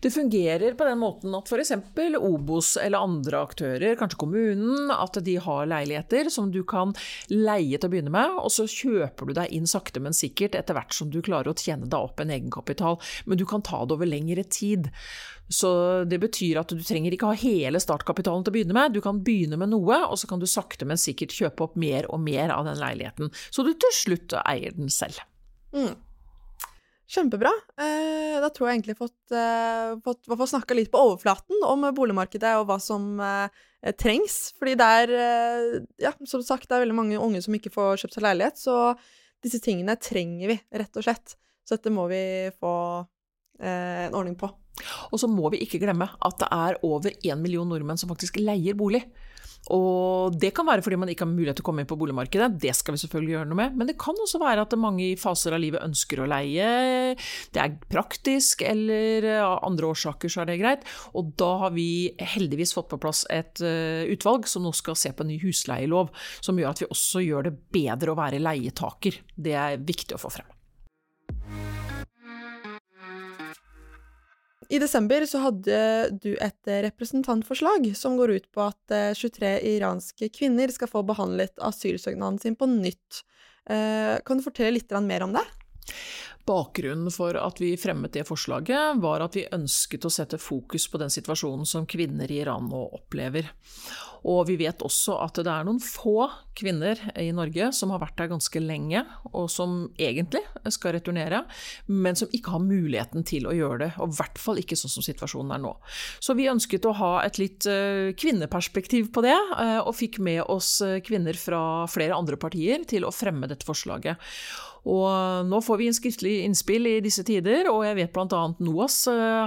Det 0.00 0.12
fungerer 0.14 0.76
på 0.78 0.86
den 0.86 1.00
måten 1.00 1.34
at 1.36 1.50
f.eks. 1.50 1.72
Obos 2.20 2.74
eller 2.80 3.06
andre 3.08 3.42
aktører, 3.48 3.96
kanskje 3.98 4.20
kommunen, 4.20 4.92
at 4.94 5.18
de 5.24 5.36
har 5.40 5.68
leiligheter 5.70 6.30
som 6.32 6.52
du 6.52 6.62
kan 6.68 6.94
leie 7.32 7.78
til 7.78 7.88
å 7.88 7.92
begynne 7.92 8.14
med, 8.14 8.38
og 8.40 8.52
så 8.54 8.68
kjøper 8.68 9.30
du 9.30 9.36
deg 9.40 9.56
inn 9.56 9.68
sakte, 9.70 10.02
men 10.04 10.16
sikkert 10.16 10.58
etter 10.58 10.76
hvert 10.76 10.94
som 10.96 11.10
du 11.12 11.20
klarer 11.24 11.52
å 11.52 11.58
tjene 11.58 11.88
deg 11.88 11.98
opp 11.98 12.22
en 12.22 12.32
egenkapital. 12.34 13.00
Men 13.26 13.40
du 13.40 13.46
kan 13.48 13.64
ta 13.66 13.82
det 13.84 13.96
over 13.96 14.08
lengre 14.08 14.44
tid. 14.44 14.90
Så 15.50 15.70
det 16.06 16.20
betyr 16.22 16.60
at 16.60 16.70
du 16.70 16.82
trenger 16.86 17.14
ikke 17.14 17.32
ha 17.32 17.38
hele 17.38 17.80
startkapitalen 17.82 18.44
til 18.46 18.52
å 18.52 18.54
begynne 18.54 18.76
med. 18.76 18.94
Du 18.94 19.00
kan 19.02 19.18
begynne 19.26 19.58
med 19.58 19.72
noe, 19.72 19.98
og 20.06 20.20
så 20.20 20.30
kan 20.30 20.42
du 20.42 20.46
sakte, 20.50 20.86
men 20.86 21.00
sikkert 21.00 21.34
kjøpe 21.34 21.66
opp 21.66 21.74
mer 21.80 22.06
og 22.12 22.22
mer 22.22 22.54
av 22.54 22.68
den 22.68 22.78
leiligheten. 22.78 23.32
Så 23.50 23.66
du 23.66 23.72
til 23.74 23.96
slutt 23.96 24.36
eier 24.44 24.76
den 24.76 24.92
selv. 24.94 25.18
Mm. 25.74 25.96
Kjempebra. 27.10 27.50
Eh, 27.82 28.36
da 28.38 28.50
tror 28.54 28.68
jeg 28.68 28.78
egentlig 28.78 28.98
fått, 29.00 29.32
har 29.34 29.96
fått, 30.04 30.28
fått 30.30 30.52
snakka 30.52 30.76
litt 30.78 30.92
på 30.92 31.00
overflaten 31.08 31.64
om 31.66 31.88
boligmarkedet 31.96 32.52
og 32.60 32.68
hva 32.68 32.78
som 32.82 33.18
eh, 33.24 33.64
trengs. 33.98 34.38
Fordi 34.60 34.76
det 34.78 34.90
er, 35.02 35.14
ja, 36.02 36.14
som 36.22 36.44
sagt, 36.46 36.68
det 36.68 36.78
er 36.78 36.84
veldig 36.84 36.98
mange 37.00 37.18
unge 37.18 37.42
som 37.42 37.56
ikke 37.56 37.72
får 37.74 38.04
kjøpt 38.04 38.18
seg 38.18 38.26
leilighet, 38.28 38.62
så 38.62 38.76
disse 39.42 39.58
tingene 39.64 39.96
trenger 39.98 40.52
vi, 40.52 40.58
rett 40.78 41.00
og 41.00 41.06
slett. 41.08 41.34
Så 41.64 41.78
dette 41.78 41.92
må 41.94 42.06
vi 42.12 42.22
få 42.60 42.74
en 43.60 44.16
ordning 44.16 44.36
på. 44.38 44.52
Og 45.10 45.20
så 45.20 45.28
må 45.30 45.50
vi 45.52 45.62
ikke 45.64 45.80
glemme 45.82 46.08
at 46.08 46.38
det 46.40 46.48
er 46.54 46.78
over 46.86 47.12
én 47.12 47.42
million 47.42 47.68
nordmenn 47.68 48.00
som 48.00 48.10
faktisk 48.12 48.40
leier 48.40 48.78
bolig. 48.78 49.04
Og 49.68 50.34
det 50.40 50.54
kan 50.56 50.64
være 50.64 50.82
fordi 50.82 50.96
man 50.98 51.10
ikke 51.12 51.26
har 51.26 51.30
mulighet 51.30 51.58
til 51.58 51.64
å 51.64 51.68
komme 51.68 51.82
inn 51.84 51.90
på 51.90 51.98
boligmarkedet, 52.00 52.48
det 52.62 52.72
skal 52.78 52.96
vi 52.96 53.02
selvfølgelig 53.02 53.34
gjøre 53.34 53.48
noe 53.50 53.58
med. 53.58 53.76
Men 53.76 53.90
det 53.90 53.98
kan 54.00 54.16
også 54.16 54.40
være 54.40 54.64
at 54.64 54.76
mange 54.80 55.04
i 55.04 55.18
faser 55.20 55.54
av 55.54 55.60
livet 55.62 55.84
ønsker 55.84 56.22
å 56.22 56.28
leie, 56.30 56.70
det 57.52 57.60
er 57.62 57.76
praktisk, 57.92 58.64
eller 58.66 59.28
av 59.42 59.58
andre 59.68 59.92
årsaker 59.92 60.32
så 60.32 60.42
er 60.42 60.50
det 60.50 60.60
greit. 60.62 60.88
Og 61.12 61.34
da 61.40 61.50
har 61.66 61.74
vi 61.76 62.08
heldigvis 62.32 62.72
fått 62.76 62.90
på 62.94 63.00
plass 63.02 63.26
et 63.30 63.60
eh, 63.64 64.08
utvalg 64.10 64.48
som 64.50 64.64
nå 64.64 64.72
skal 64.76 64.98
se 64.98 65.12
på 65.12 65.26
en 65.26 65.32
ny 65.34 65.38
husleielov, 65.44 66.10
som 66.40 66.58
gjør 66.58 66.72
at 66.72 66.82
vi 66.84 66.90
også 66.90 67.24
gjør 67.26 67.50
det 67.50 67.56
bedre 67.74 68.14
å 68.14 68.18
være 68.18 68.42
leietaker. 68.42 69.22
Det 69.36 69.54
er 69.60 69.84
viktig 69.84 70.16
å 70.16 70.24
få 70.24 70.32
frem. 70.40 70.56
I 74.70 74.78
desember 74.78 75.24
så 75.26 75.40
hadde 75.42 75.78
du 76.22 76.30
et 76.38 76.70
representantforslag 76.86 77.88
som 77.98 78.14
går 78.18 78.36
ut 78.38 78.46
på 78.54 78.68
at 78.68 78.94
23 79.18 79.48
eh, 79.48 79.64
iranske 79.76 80.28
kvinner 80.30 80.70
skal 80.70 80.90
få 80.90 81.02
behandlet 81.08 81.58
asylsøknaden 81.58 82.38
sin 82.38 82.54
på 82.58 82.68
nytt. 82.70 83.24
Eh, 83.66 84.20
kan 84.22 84.38
du 84.38 84.46
fortelle 84.46 84.76
litt 84.78 84.94
mer 85.02 85.26
om 85.26 85.34
det? 85.34 85.42
Bakgrunnen 86.46 87.10
for 87.12 87.36
at 87.36 87.60
vi 87.60 87.74
fremmet 87.78 88.14
det 88.14 88.24
forslaget, 88.28 88.98
var 89.02 89.22
at 89.22 89.36
vi 89.36 89.48
ønsket 89.52 90.06
å 90.06 90.12
sette 90.12 90.38
fokus 90.40 90.86
på 90.90 90.98
den 91.02 91.12
situasjonen 91.12 91.66
som 91.68 91.86
kvinner 91.86 92.30
i 92.30 92.40
Iran 92.42 92.70
nå 92.70 92.80
opplever. 92.96 93.50
Og 94.30 94.46
vi 94.48 94.56
vet 94.60 94.82
også 94.86 95.18
at 95.24 95.42
det 95.42 95.50
er 95.50 95.66
noen 95.66 95.82
få 95.82 96.28
kvinner 96.60 97.00
i 97.18 97.30
Norge 97.34 97.70
som 97.76 97.92
har 97.94 98.02
vært 98.02 98.18
der 98.20 98.30
ganske 98.30 98.62
lenge, 98.62 99.02
og 99.32 99.48
som 99.52 99.82
egentlig 100.00 100.42
skal 100.72 100.94
returnere, 100.96 101.42
men 101.88 102.18
som 102.18 102.30
ikke 102.36 102.54
har 102.54 102.64
muligheten 102.64 103.26
til 103.26 103.48
å 103.48 103.56
gjøre 103.56 103.82
det. 103.84 103.90
Og 104.00 104.12
i 104.12 104.18
hvert 104.20 104.40
fall 104.40 104.60
ikke 104.60 104.78
sånn 104.78 104.92
som 104.92 105.06
situasjonen 105.06 105.56
er 105.56 105.62
nå. 105.64 105.74
Så 106.22 106.36
vi 106.38 106.50
ønsket 106.50 106.86
å 106.88 106.96
ha 107.00 107.12
et 107.24 107.40
litt 107.40 107.68
eh, 107.70 108.12
kvinneperspektiv 108.18 109.12
på 109.14 109.24
det, 109.26 109.36
eh, 109.36 109.78
og 109.80 109.96
fikk 109.96 110.20
med 110.24 110.42
oss 110.46 110.78
eh, 110.84 111.00
kvinner 111.04 111.38
fra 111.38 111.86
flere 111.90 112.16
andre 112.16 112.40
partier 112.40 112.84
til 112.88 113.06
å 113.06 113.14
fremme 113.14 113.50
dette 113.50 113.68
forslaget. 113.68 114.20
Og 114.88 115.44
nå 115.44 115.58
får 115.60 115.76
vi 115.76 115.86
en 115.90 115.96
skriftlig 115.96 116.34
innspill 116.46 116.86
i 116.88 117.00
disse 117.04 117.20
tider, 117.28 117.68
og 117.68 117.82
jeg 117.84 117.98
vet 117.98 118.14
bl.a. 118.14 118.40
NOAS 118.64 118.96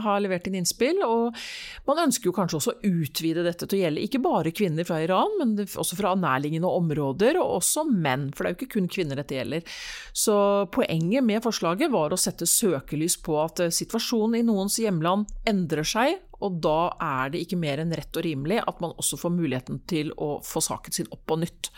har 0.06 0.20
levert 0.22 0.46
inn 0.46 0.60
innspill. 0.60 1.00
Og 1.08 1.34
man 1.88 2.04
ønsker 2.06 2.30
jo 2.30 2.36
kanskje 2.38 2.60
også 2.60 2.76
å 2.76 2.92
utvide 3.02 3.42
dette 3.46 3.66
til 3.66 3.80
å 3.80 3.82
gjelde 3.82 4.04
ikke 4.06 4.22
bare 4.22 4.54
kvinner 4.54 4.86
fra 4.86 5.00
Iran, 5.02 5.34
men 5.40 5.56
også 5.66 5.98
fra 5.98 6.14
nærliggende 6.20 6.70
områder, 6.70 7.03
og 7.04 7.58
også 7.60 7.86
menn, 7.90 8.30
for 8.34 8.44
det 8.44 8.50
er 8.50 8.56
jo 8.56 8.60
ikke 8.62 8.76
kun 8.78 8.90
kvinner 8.92 9.20
dette 9.20 9.38
gjelder. 9.38 9.66
Så 10.16 10.36
poenget 10.74 11.26
med 11.26 11.44
forslaget 11.46 11.92
var 11.94 12.14
å 12.14 12.20
sette 12.20 12.48
søkelys 12.50 13.18
på 13.24 13.38
at 13.44 13.64
eh, 13.64 13.74
situasjonen 13.74 14.40
i 14.40 14.46
noens 14.48 14.80
hjemland 14.82 15.30
endrer 15.50 15.88
seg, 15.88 16.20
og 16.44 16.60
da 16.64 16.94
er 17.02 17.32
det 17.34 17.44
ikke 17.46 17.60
mer 17.60 17.82
enn 17.82 17.94
rett 17.96 18.20
og 18.20 18.26
rimelig 18.26 18.60
at 18.64 18.82
man 18.84 18.94
også 19.00 19.20
får 19.22 19.34
muligheten 19.34 19.80
til 19.90 20.12
å 20.22 20.36
få 20.46 20.62
saken 20.64 20.96
sin 20.96 21.10
opp 21.14 21.24
på 21.30 21.38
nytt. 21.40 21.70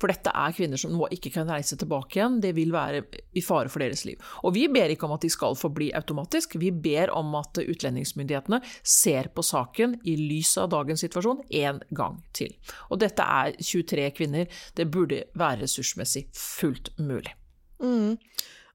For 0.00 0.12
dette 0.12 0.32
er 0.36 0.54
kvinner 0.56 0.80
som 0.80 0.92
nå 0.94 1.08
ikke 1.16 1.32
kan 1.34 1.50
reise 1.50 1.78
tilbake 1.80 2.18
igjen, 2.18 2.40
det 2.44 2.52
vil 2.58 2.74
være 2.74 3.02
i 3.36 3.44
fare 3.44 3.72
for 3.72 3.82
deres 3.82 4.04
liv. 4.08 4.20
Og 4.44 4.54
vi 4.56 4.66
ber 4.72 4.92
ikke 4.92 5.08
om 5.08 5.16
at 5.16 5.24
de 5.24 5.32
skal 5.32 5.58
forbli 5.58 5.90
automatisk, 5.96 6.58
vi 6.60 6.72
ber 6.72 7.12
om 7.16 7.34
at 7.40 7.62
utlendingsmyndighetene 7.62 8.60
ser 8.82 9.30
på 9.34 9.44
saken 9.46 9.98
i 10.04 10.16
lys 10.20 10.56
av 10.60 10.70
dagens 10.74 11.04
situasjon 11.06 11.44
en 11.62 11.82
gang 11.96 12.20
til. 12.36 12.54
Og 12.90 13.00
dette 13.02 13.24
er 13.24 13.56
23 13.56 14.08
kvinner, 14.16 14.62
det 14.76 14.90
burde 14.92 15.24
være 15.38 15.64
ressursmessig 15.64 16.28
fullt 16.36 16.92
mulig. 17.00 17.34
Mm. 17.80 18.18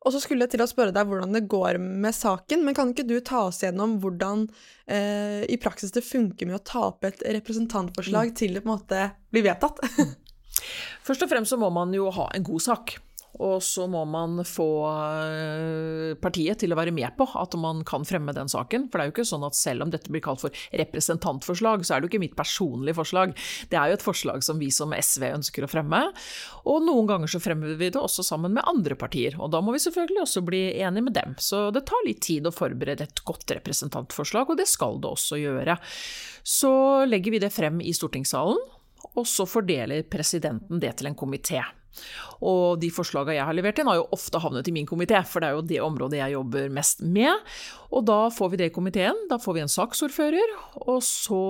Og 0.06 0.14
så 0.14 0.22
skulle 0.22 0.46
jeg 0.46 0.54
til 0.54 0.62
å 0.62 0.70
spørre 0.70 0.94
deg 0.94 1.08
hvordan 1.10 1.34
det 1.34 1.48
går 1.50 1.80
med 1.82 2.14
saken, 2.14 2.62
men 2.66 2.78
kan 2.78 2.92
ikke 2.94 3.08
du 3.10 3.18
ta 3.26 3.48
oss 3.48 3.64
gjennom 3.64 3.98
hvordan 4.04 4.46
eh, 4.86 5.42
i 5.50 5.58
praksis 5.62 5.96
det 5.96 6.06
funker 6.06 6.46
med 6.46 6.60
å 6.60 6.66
ta 6.66 6.84
opp 6.92 7.08
et 7.10 7.24
representantforslag 7.40 8.30
mm. 8.30 8.36
til 8.38 8.54
det 8.54 8.62
på 8.62 8.70
en 8.70 8.76
måte 8.76 9.08
blir 9.34 9.48
vedtatt? 9.48 9.82
Først 11.06 11.26
og 11.26 11.32
fremst 11.32 11.54
så 11.54 11.60
må 11.62 11.72
man 11.74 11.94
jo 11.94 12.12
ha 12.14 12.30
en 12.38 12.46
god 12.46 12.64
sak. 12.68 12.96
Og 13.44 13.60
så 13.64 13.86
må 13.92 14.04
man 14.08 14.40
få 14.48 14.68
eh, 14.88 16.14
partiet 16.22 16.62
til 16.62 16.72
å 16.72 16.78
være 16.80 16.94
med 16.96 17.18
på 17.18 17.28
at 17.36 17.56
man 17.60 17.82
kan 17.88 18.06
fremme 18.08 18.36
den 18.36 18.52
saken. 18.52 18.88
For 18.88 18.98
det 18.98 19.04
er 19.04 19.10
jo 19.10 19.16
ikke 19.16 19.28
sånn 19.28 19.46
at 19.48 19.58
selv 19.60 19.86
om 19.86 19.92
dette 19.92 20.12
blir 20.14 20.24
kalt 20.24 20.44
for 20.44 20.56
representantforslag, 20.72 21.84
så 21.84 21.96
er 21.96 22.02
det 22.02 22.08
jo 22.08 22.14
ikke 22.14 22.24
mitt 22.24 22.38
personlige 22.40 22.98
forslag. 23.02 23.36
Det 23.72 23.80
er 23.80 23.92
jo 23.92 24.00
et 24.00 24.06
forslag 24.06 24.46
som 24.46 24.62
vi 24.62 24.72
som 24.74 24.96
SV 24.96 25.28
ønsker 25.34 25.68
å 25.68 25.72
fremme. 25.72 26.02
Og 26.64 26.86
noen 26.88 27.12
ganger 27.12 27.32
så 27.32 27.44
fremmer 27.44 27.76
vi 27.76 27.92
det 27.92 28.00
også 28.00 28.24
sammen 28.26 28.56
med 28.56 28.68
andre 28.72 28.98
partier. 29.00 29.36
Og 29.40 29.52
da 29.54 29.62
må 29.64 29.76
vi 29.76 29.84
selvfølgelig 29.84 30.24
også 30.24 30.46
bli 30.48 30.64
enige 30.80 31.10
med 31.10 31.18
dem. 31.20 31.36
Så 31.42 31.68
det 31.76 31.86
tar 31.90 32.08
litt 32.08 32.24
tid 32.26 32.48
å 32.48 32.56
forberede 32.56 33.10
et 33.10 33.24
godt 33.28 33.52
representantforslag, 33.58 34.52
og 34.52 34.62
det 34.62 34.70
skal 34.72 35.02
det 35.04 35.12
også 35.12 35.42
gjøre. 35.42 35.78
Så 36.46 36.72
legger 37.10 37.36
vi 37.36 37.44
det 37.44 37.54
frem 37.54 37.82
i 37.84 37.94
stortingssalen, 37.96 38.62
og 39.16 39.26
så 39.30 39.46
fordeler 39.48 40.08
presidenten 40.10 40.80
det 40.82 40.96
til 41.00 41.12
en 41.12 41.18
komité. 41.18 41.62
Og 42.46 42.80
de 42.82 42.90
forslagene 42.94 43.38
jeg 43.38 43.48
har 43.48 43.58
levert 43.58 43.80
inn, 43.80 43.90
har 43.90 44.02
jo 44.02 44.10
ofte 44.16 44.42
havnet 44.44 44.68
i 44.70 44.76
min 44.76 44.90
komité, 44.90 45.22
for 45.28 45.42
det 45.42 45.50
er 45.50 45.58
jo 45.58 45.66
det 45.70 45.82
området 45.86 46.20
jeg 46.22 46.36
jobber 46.36 46.74
mest 46.74 47.02
med. 47.06 47.56
Og 47.92 48.06
da 48.10 48.20
får 48.34 48.54
vi 48.54 48.62
det 48.62 48.70
i 48.72 48.76
komiteen, 48.76 49.26
da 49.32 49.40
får 49.42 49.58
vi 49.58 49.66
en 49.66 49.72
saksordfører, 49.72 50.56
og 50.86 51.02
så 51.06 51.42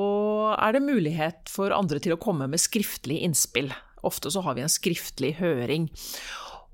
er 0.60 0.78
det 0.78 0.86
mulighet 0.86 1.52
for 1.52 1.76
andre 1.76 2.02
til 2.04 2.16
å 2.16 2.22
komme 2.22 2.50
med 2.52 2.62
skriftlig 2.62 3.22
innspill. 3.26 3.72
Ofte 4.06 4.30
så 4.32 4.44
har 4.46 4.58
vi 4.58 4.66
en 4.66 4.72
skriftlig 4.72 5.36
høring. 5.40 5.90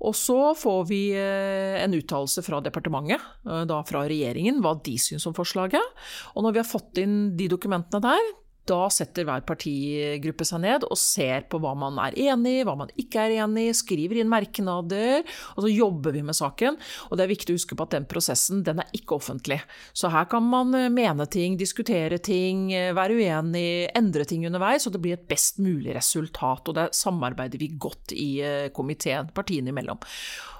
Og 0.02 0.16
så 0.18 0.38
får 0.58 0.86
vi 0.88 1.00
eh, 1.14 1.78
en 1.78 1.94
uttalelse 1.94 2.42
fra 2.42 2.58
departementet, 2.64 3.22
eh, 3.46 3.64
da 3.70 3.78
fra 3.86 4.02
regjeringen, 4.10 4.58
hva 4.64 4.74
de 4.82 4.96
syns 4.98 5.28
om 5.30 5.36
forslaget. 5.36 6.02
Og 6.34 6.42
når 6.44 6.56
vi 6.56 6.62
har 6.62 6.68
fått 6.68 6.98
inn 7.02 7.36
de 7.38 7.46
dokumentene 7.52 8.02
der, 8.02 8.32
da 8.68 8.86
setter 8.92 9.26
hver 9.26 9.42
partigruppe 9.46 10.46
seg 10.46 10.62
ned 10.62 10.84
og 10.86 10.98
ser 11.00 11.46
på 11.50 11.58
hva 11.62 11.72
man 11.78 11.98
er 12.02 12.16
enig 12.30 12.60
i, 12.60 12.64
hva 12.66 12.76
man 12.78 12.92
ikke 13.00 13.24
er 13.24 13.34
enig 13.42 13.68
i, 13.70 13.74
skriver 13.76 14.20
inn 14.20 14.30
merknader, 14.30 15.26
og 15.56 15.64
så 15.64 15.72
jobber 15.72 16.14
vi 16.14 16.22
med 16.26 16.38
saken. 16.38 16.78
Og 17.10 17.18
det 17.18 17.24
er 17.24 17.32
viktig 17.32 17.54
å 17.54 17.58
huske 17.58 17.78
på 17.78 17.86
at 17.86 17.96
den 17.96 18.06
prosessen, 18.10 18.62
den 18.66 18.82
er 18.84 18.94
ikke 18.94 19.18
offentlig. 19.18 19.58
Så 19.96 20.12
her 20.12 20.28
kan 20.30 20.46
man 20.46 20.74
eh, 20.78 20.90
mene 20.92 21.26
ting, 21.32 21.58
diskutere 21.60 22.20
ting, 22.22 22.68
eh, 22.76 22.92
være 22.96 23.18
uenig, 23.18 23.66
endre 23.98 24.28
ting 24.28 24.46
underveis, 24.48 24.86
og 24.86 24.94
det 24.94 25.02
blir 25.02 25.18
et 25.18 25.28
best 25.30 25.58
mulig 25.62 25.96
resultat. 25.98 26.70
Og 26.70 26.78
det 26.78 26.90
samarbeider 26.96 27.62
vi 27.62 27.72
godt 27.82 28.14
i 28.14 28.30
eh, 28.46 28.70
komiteen, 28.74 29.32
partiene 29.34 29.74
imellom. 29.74 30.00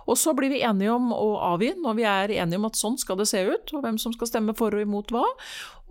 Og 0.07 0.19
så 0.19 0.35
blir 0.37 0.53
vi 0.53 0.63
enige 0.67 0.95
om 0.95 1.13
å 1.15 1.37
avgi 1.53 1.73
når 1.79 1.99
vi 1.99 2.07
er 2.09 2.35
enige 2.43 2.61
om 2.61 2.69
at 2.69 2.79
sånn 2.79 2.99
skal 3.01 3.21
det 3.21 3.29
se 3.31 3.43
ut, 3.47 3.75
og 3.77 3.85
hvem 3.85 4.01
som 4.01 4.15
skal 4.17 4.31
stemme 4.31 4.57
for 4.59 4.75
og 4.75 4.85
imot 4.85 5.13
hva. 5.15 5.25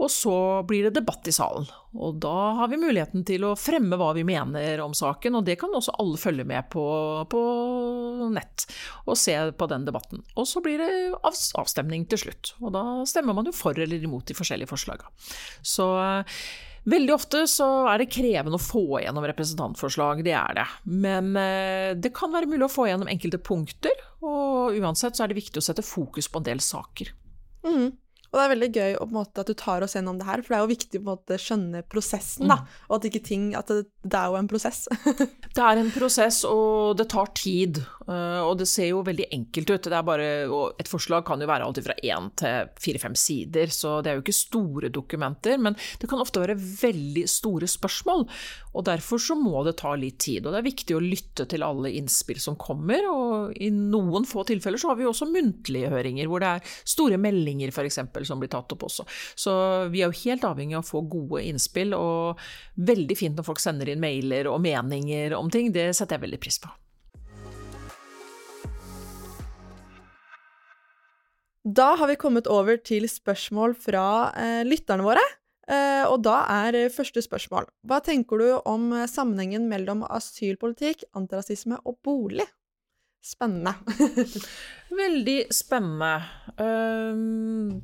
Og 0.02 0.10
så 0.10 0.36
blir 0.66 0.88
det 0.88 0.96
debatt 0.98 1.28
i 1.30 1.34
salen. 1.36 1.68
Og 1.94 2.18
da 2.24 2.34
har 2.58 2.72
vi 2.72 2.80
muligheten 2.82 3.26
til 3.28 3.46
å 3.46 3.54
fremme 3.60 4.00
hva 4.00 4.12
vi 4.18 4.24
mener 4.26 4.82
om 4.82 4.96
saken, 4.98 5.38
og 5.38 5.46
det 5.46 5.60
kan 5.62 5.74
også 5.78 5.94
alle 6.02 6.20
følge 6.22 6.48
med 6.48 6.70
på 6.74 6.86
på 7.32 7.42
nett 8.32 8.66
og 9.06 9.18
se 9.20 9.36
på 9.58 9.68
den 9.70 9.86
debatten. 9.86 10.24
Og 10.40 10.48
så 10.50 10.64
blir 10.64 10.82
det 10.82 10.90
avstemning 11.28 12.08
til 12.10 12.24
slutt, 12.26 12.56
og 12.64 12.74
da 12.76 12.84
stemmer 13.10 13.38
man 13.38 13.50
jo 13.50 13.56
for 13.56 13.78
eller 13.78 14.02
imot 14.02 14.28
de 14.30 14.38
forskjellige 14.38 14.72
forslagene. 14.72 15.12
Så 15.62 15.88
Veldig 16.90 17.14
ofte 17.14 17.44
så 17.50 17.68
er 17.92 18.02
det 18.02 18.10
krevende 18.14 18.58
å 18.58 18.62
få 18.62 19.02
igjennom 19.02 19.26
representantforslag, 19.30 20.24
det 20.26 20.34
er 20.34 20.56
det. 20.58 20.68
Men 20.90 21.36
eh, 21.38 21.92
det 21.94 22.14
kan 22.18 22.34
være 22.34 22.50
mulig 22.50 22.66
å 22.66 22.74
få 22.74 22.88
igjennom 22.88 23.12
enkelte 23.12 23.38
punkter, 23.38 24.02
og 24.26 24.78
uansett 24.82 25.18
så 25.18 25.26
er 25.26 25.32
det 25.32 25.38
viktig 25.38 25.62
å 25.62 25.66
sette 25.66 25.86
fokus 25.86 26.30
på 26.32 26.42
en 26.42 26.48
del 26.48 26.64
saker. 26.66 27.14
Mm. 27.68 27.92
Og 28.32 28.40
det 28.40 28.44
er 28.46 28.52
veldig 28.54 28.70
gøy 28.72 28.94
måte, 29.12 29.44
at 29.44 29.50
du 29.50 29.56
tar 29.60 29.84
oss 29.84 29.98
gjennom 29.98 30.20
det 30.20 30.28
her, 30.28 30.40
for 30.40 30.54
det 30.54 30.58
er 30.58 30.64
jo 30.64 30.72
viktig 30.72 31.02
å 31.04 31.40
skjønne 31.44 31.82
prosessen, 31.92 32.48
da. 32.48 32.62
Mm. 32.62 32.76
Og 32.88 32.94
at 32.96 33.08
ikke 33.10 33.24
ting 33.28 33.50
At 33.60 33.68
det, 33.68 33.82
det 34.08 34.18
er 34.18 34.32
jo 34.32 34.38
en 34.40 34.48
prosess. 34.48 34.86
det 35.58 35.66
er 35.66 35.82
en 35.82 35.92
prosess, 35.92 36.42
og 36.48 36.96
det 37.00 37.10
tar 37.12 37.34
tid. 37.36 37.82
Eh, 38.08 38.40
og 38.40 38.56
det 38.62 38.70
ser 38.72 38.88
jo 38.94 39.02
veldig 39.04 39.28
enkelt 39.36 39.74
ut. 39.74 39.90
Det 39.92 39.98
er 39.98 40.08
bare, 40.08 40.30
et 40.80 40.92
forslag 40.92 41.26
kan 41.28 41.44
jo 41.44 41.50
være 41.52 41.68
alltid 41.68 41.88
fra 41.90 41.98
én 42.00 42.30
til 42.40 42.72
fire-fem 42.80 43.18
sider, 43.20 43.74
så 43.76 43.98
det 44.00 44.14
er 44.14 44.20
jo 44.20 44.24
ikke 44.24 44.38
store 44.38 44.94
dokumenter. 44.96 45.60
Men 45.60 45.76
det 46.00 46.08
kan 46.12 46.24
ofte 46.24 46.44
være 46.44 46.56
veldig 46.56 47.26
store 47.28 47.68
spørsmål, 47.68 48.24
og 48.72 48.88
derfor 48.88 49.20
så 49.20 49.36
må 49.36 49.66
det 49.68 49.76
ta 49.84 49.92
litt 50.00 50.22
tid. 50.24 50.46
Og 50.46 50.56
det 50.56 50.62
er 50.62 50.70
viktig 50.70 50.96
å 50.96 51.04
lytte 51.04 51.50
til 51.52 51.68
alle 51.68 51.92
innspill 52.00 52.40
som 52.40 52.56
kommer, 52.56 53.12
og 53.12 53.60
i 53.60 53.68
noen 53.76 54.24
få 54.30 54.48
tilfeller 54.48 54.80
så 54.80 54.94
har 54.94 55.02
vi 55.02 55.10
også 55.10 55.28
muntlige 55.28 55.92
høringer, 55.92 56.32
hvor 56.32 56.40
det 56.40 56.56
er 56.56 56.74
store 56.88 57.20
meldinger 57.20 57.76
f.eks 57.76 58.00
som 58.28 58.42
blir 58.42 58.52
tatt 58.52 58.72
opp 58.76 58.86
også. 58.88 59.06
Så 59.36 59.54
vi 59.94 60.04
er 60.04 60.12
jo 60.12 60.22
helt 60.24 60.46
avhengig 60.48 60.78
av 60.78 60.86
å 60.86 60.92
få 60.92 61.04
gode 61.12 61.44
innspill, 61.48 61.96
og 61.98 62.40
veldig 62.76 63.18
fint 63.18 63.38
når 63.38 63.48
folk 63.48 63.62
sender 63.64 63.92
inn 63.92 64.04
mailer 64.04 64.50
og 64.52 64.62
meninger 64.64 65.36
om 65.38 65.52
ting. 65.52 65.74
Det 65.76 65.92
setter 65.98 66.18
jeg 66.18 66.28
veldig 66.28 66.42
pris 66.42 66.62
på. 66.62 66.72
Da 71.62 71.92
har 72.00 72.10
vi 72.10 72.18
kommet 72.18 72.48
over 72.50 72.80
til 72.82 73.06
spørsmål 73.10 73.76
fra 73.78 74.32
eh, 74.34 74.64
lytterne 74.66 75.06
våre. 75.06 75.22
Eh, 75.70 76.06
og 76.10 76.24
da 76.26 76.40
er 76.50 76.90
første 76.90 77.22
spørsmål 77.22 77.68
Hva 77.86 78.00
tenker 78.02 78.42
du 78.42 78.48
om 78.66 78.90
sammenhengen 79.08 79.68
mellom 79.70 80.02
asylpolitikk, 80.10 81.06
antirasisme 81.14 81.78
og 81.86 82.00
bolig? 82.04 82.48
Spennende. 83.22 83.76
Veldig 85.04 85.38
spennende. 85.54 86.16
Um, 86.58 87.84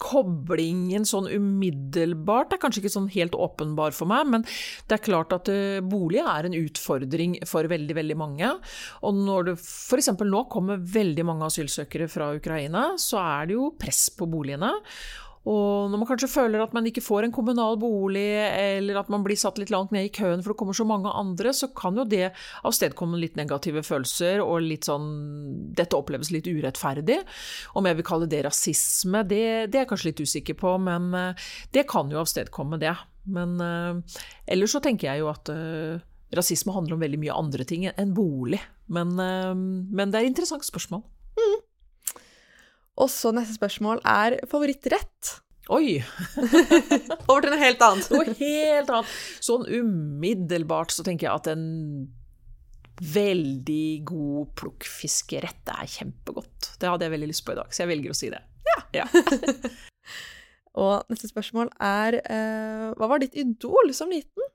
koblingen 0.00 1.04
sånn 1.08 1.28
umiddelbart 1.30 2.54
er 2.54 2.60
kanskje 2.62 2.84
ikke 2.84 2.94
sånn 2.96 3.10
helt 3.12 3.36
åpenbar 3.36 3.94
for 3.96 4.10
meg, 4.10 4.26
men 4.32 4.46
det 4.88 4.96
er 4.96 5.04
klart 5.04 5.34
at 5.36 5.50
uh, 5.52 5.78
bolig 5.84 6.22
er 6.24 6.48
en 6.48 6.56
utfordring 6.56 7.38
for 7.48 7.68
veldig, 7.70 7.96
veldig 8.00 8.18
mange. 8.18 8.52
Og 9.06 9.16
når 9.20 9.50
det 9.50 9.56
f.eks. 9.60 10.12
nå 10.24 10.44
kommer 10.52 10.80
veldig 10.80 11.26
mange 11.28 11.50
asylsøkere 11.50 12.08
fra 12.10 12.32
Ukraina, 12.36 12.94
så 13.00 13.20
er 13.22 13.50
det 13.50 13.58
jo 13.58 13.72
press 13.80 14.08
på 14.16 14.28
boligene. 14.30 14.72
Og 15.48 15.88
når 15.88 16.02
man 16.02 16.08
kanskje 16.10 16.28
føler 16.28 16.60
at 16.60 16.74
man 16.76 16.84
ikke 16.88 17.02
får 17.04 17.24
en 17.24 17.32
kommunal 17.32 17.78
bolig, 17.80 18.28
eller 18.44 18.98
at 19.00 19.08
man 19.12 19.22
blir 19.24 19.38
satt 19.40 19.56
litt 19.60 19.72
langt 19.72 19.94
ned 19.94 20.10
i 20.10 20.12
køen 20.12 20.42
for 20.44 20.52
det 20.52 20.60
kommer 20.60 20.76
så 20.76 20.84
mange 20.84 21.12
andre, 21.16 21.54
så 21.56 21.70
kan 21.76 21.96
jo 21.96 22.04
det 22.04 22.26
avstedkomme 22.68 23.20
litt 23.20 23.38
negative 23.40 23.82
følelser 23.86 24.42
og 24.44 24.66
litt 24.66 24.88
sånn 24.88 25.08
Dette 25.76 25.96
oppleves 25.96 26.32
litt 26.34 26.48
urettferdig. 26.50 27.20
Om 27.78 27.88
jeg 27.88 27.98
vil 27.98 28.06
kalle 28.10 28.28
det 28.28 28.42
rasisme, 28.44 29.24
det, 29.24 29.44
det 29.72 29.80
er 29.80 29.86
jeg 29.86 29.90
kanskje 29.94 30.10
litt 30.10 30.22
usikker 30.26 30.58
på, 30.60 30.74
men 30.82 31.08
eh, 31.16 31.48
det 31.72 31.86
kan 31.88 32.12
jo 32.12 32.20
avstedkomme 32.20 32.80
det. 32.82 32.92
Men 33.30 33.56
uh, 33.62 34.20
ellers 34.50 34.72
så 34.74 34.80
tenker 34.82 35.10
jeg 35.10 35.22
jo 35.22 35.28
at 35.30 35.48
uh, 35.52 36.00
rasisme 36.34 36.74
handler 36.74 36.96
om 36.96 37.02
veldig 37.04 37.20
mye 37.20 37.36
andre 37.36 37.66
ting 37.68 37.86
enn 37.90 38.14
bolig. 38.16 38.60
Men, 38.90 39.12
men 39.14 40.10
det 40.10 40.18
er 40.18 40.24
et 40.24 40.32
interessant 40.32 40.66
spørsmål. 40.66 41.04
Mm. 41.38 41.58
Og 43.00 43.08
så 43.08 43.32
neste 43.32 43.56
spørsmål 43.56 44.02
er 44.04 44.38
favorittrett. 44.50 45.36
Oi! 45.70 46.00
Over 47.30 47.44
til 47.44 47.52
noe 47.52 47.60
helt 47.60 47.84
annet. 47.86 48.08
noe 48.12 48.34
helt 48.40 48.90
annet. 48.90 49.18
Sånn 49.44 49.66
umiddelbart 49.68 50.92
så 50.92 51.04
tenker 51.06 51.28
jeg 51.28 51.34
at 51.34 51.50
en 51.52 51.66
veldig 53.00 54.04
god 54.08 54.50
plukkfiskerett. 54.60 55.62
Er 55.72 55.88
kjempegodt. 55.88 56.74
Det 56.80 56.90
hadde 56.90 57.06
jeg 57.06 57.14
veldig 57.14 57.30
lyst 57.30 57.46
på 57.46 57.54
i 57.54 57.60
dag, 57.60 57.70
så 57.72 57.84
jeg 57.84 57.92
velger 57.94 58.12
å 58.12 58.18
si 58.18 58.32
det. 58.34 58.42
Ja. 58.94 59.06
Og 60.80 61.10
neste 61.10 61.28
spørsmål 61.30 61.70
er 61.82 62.20
eh, 62.20 62.84
Hva 62.98 63.08
var 63.10 63.22
ditt 63.22 63.34
idol 63.38 63.90
som 63.96 64.12
liten? 64.12 64.46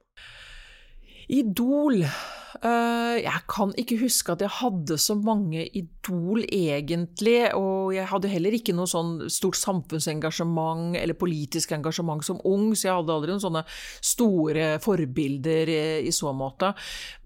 Idol 1.33 2.03
uh, 2.05 3.15
Jeg 3.17 3.41
kan 3.49 3.71
ikke 3.79 3.97
huske 4.01 4.33
at 4.35 4.43
jeg 4.43 4.53
hadde 4.59 4.97
så 5.01 5.15
mange 5.17 5.65
idol, 5.77 6.43
egentlig. 6.45 7.37
Og 7.57 7.93
jeg 7.95 8.07
hadde 8.11 8.31
heller 8.31 8.57
ikke 8.57 8.75
noe 8.77 8.89
sånn 8.89 9.25
stort 9.33 9.57
samfunnsengasjement 9.59 10.99
eller 10.99 11.17
politisk 11.17 11.73
engasjement 11.77 12.25
som 12.25 12.41
ung, 12.45 12.71
så 12.75 12.89
jeg 12.89 12.99
hadde 12.99 13.15
aldri 13.15 13.33
noen 13.33 13.45
sånne 13.45 13.65
store 14.05 14.69
forbilder 14.83 15.73
i, 15.73 15.81
i 16.09 16.13
så 16.15 16.33
måte. 16.37 16.73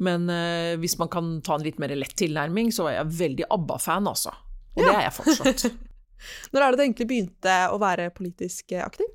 Men 0.05 0.29
uh, 0.31 0.77
hvis 0.79 0.99
man 1.01 1.11
kan 1.11 1.37
ta 1.45 1.57
en 1.57 1.67
litt 1.67 1.81
mer 1.81 1.95
lett 1.97 2.15
tilnærming, 2.19 2.73
så 2.75 2.87
var 2.87 2.99
jeg 2.99 3.19
veldig 3.25 3.49
ABBA-fan, 3.59 4.09
altså. 4.11 4.35
Og 4.77 4.83
ja. 4.83 4.89
det 4.89 4.97
er 4.97 5.07
jeg 5.09 5.17
fortsatt. 5.19 5.69
Når 6.51 6.61
er 6.61 6.71
det 6.71 6.77
du 6.77 6.83
egentlig 6.83 7.07
begynte 7.07 7.55
å 7.71 7.77
være 7.79 8.09
politisk 8.11 8.73
aktiv? 8.83 9.07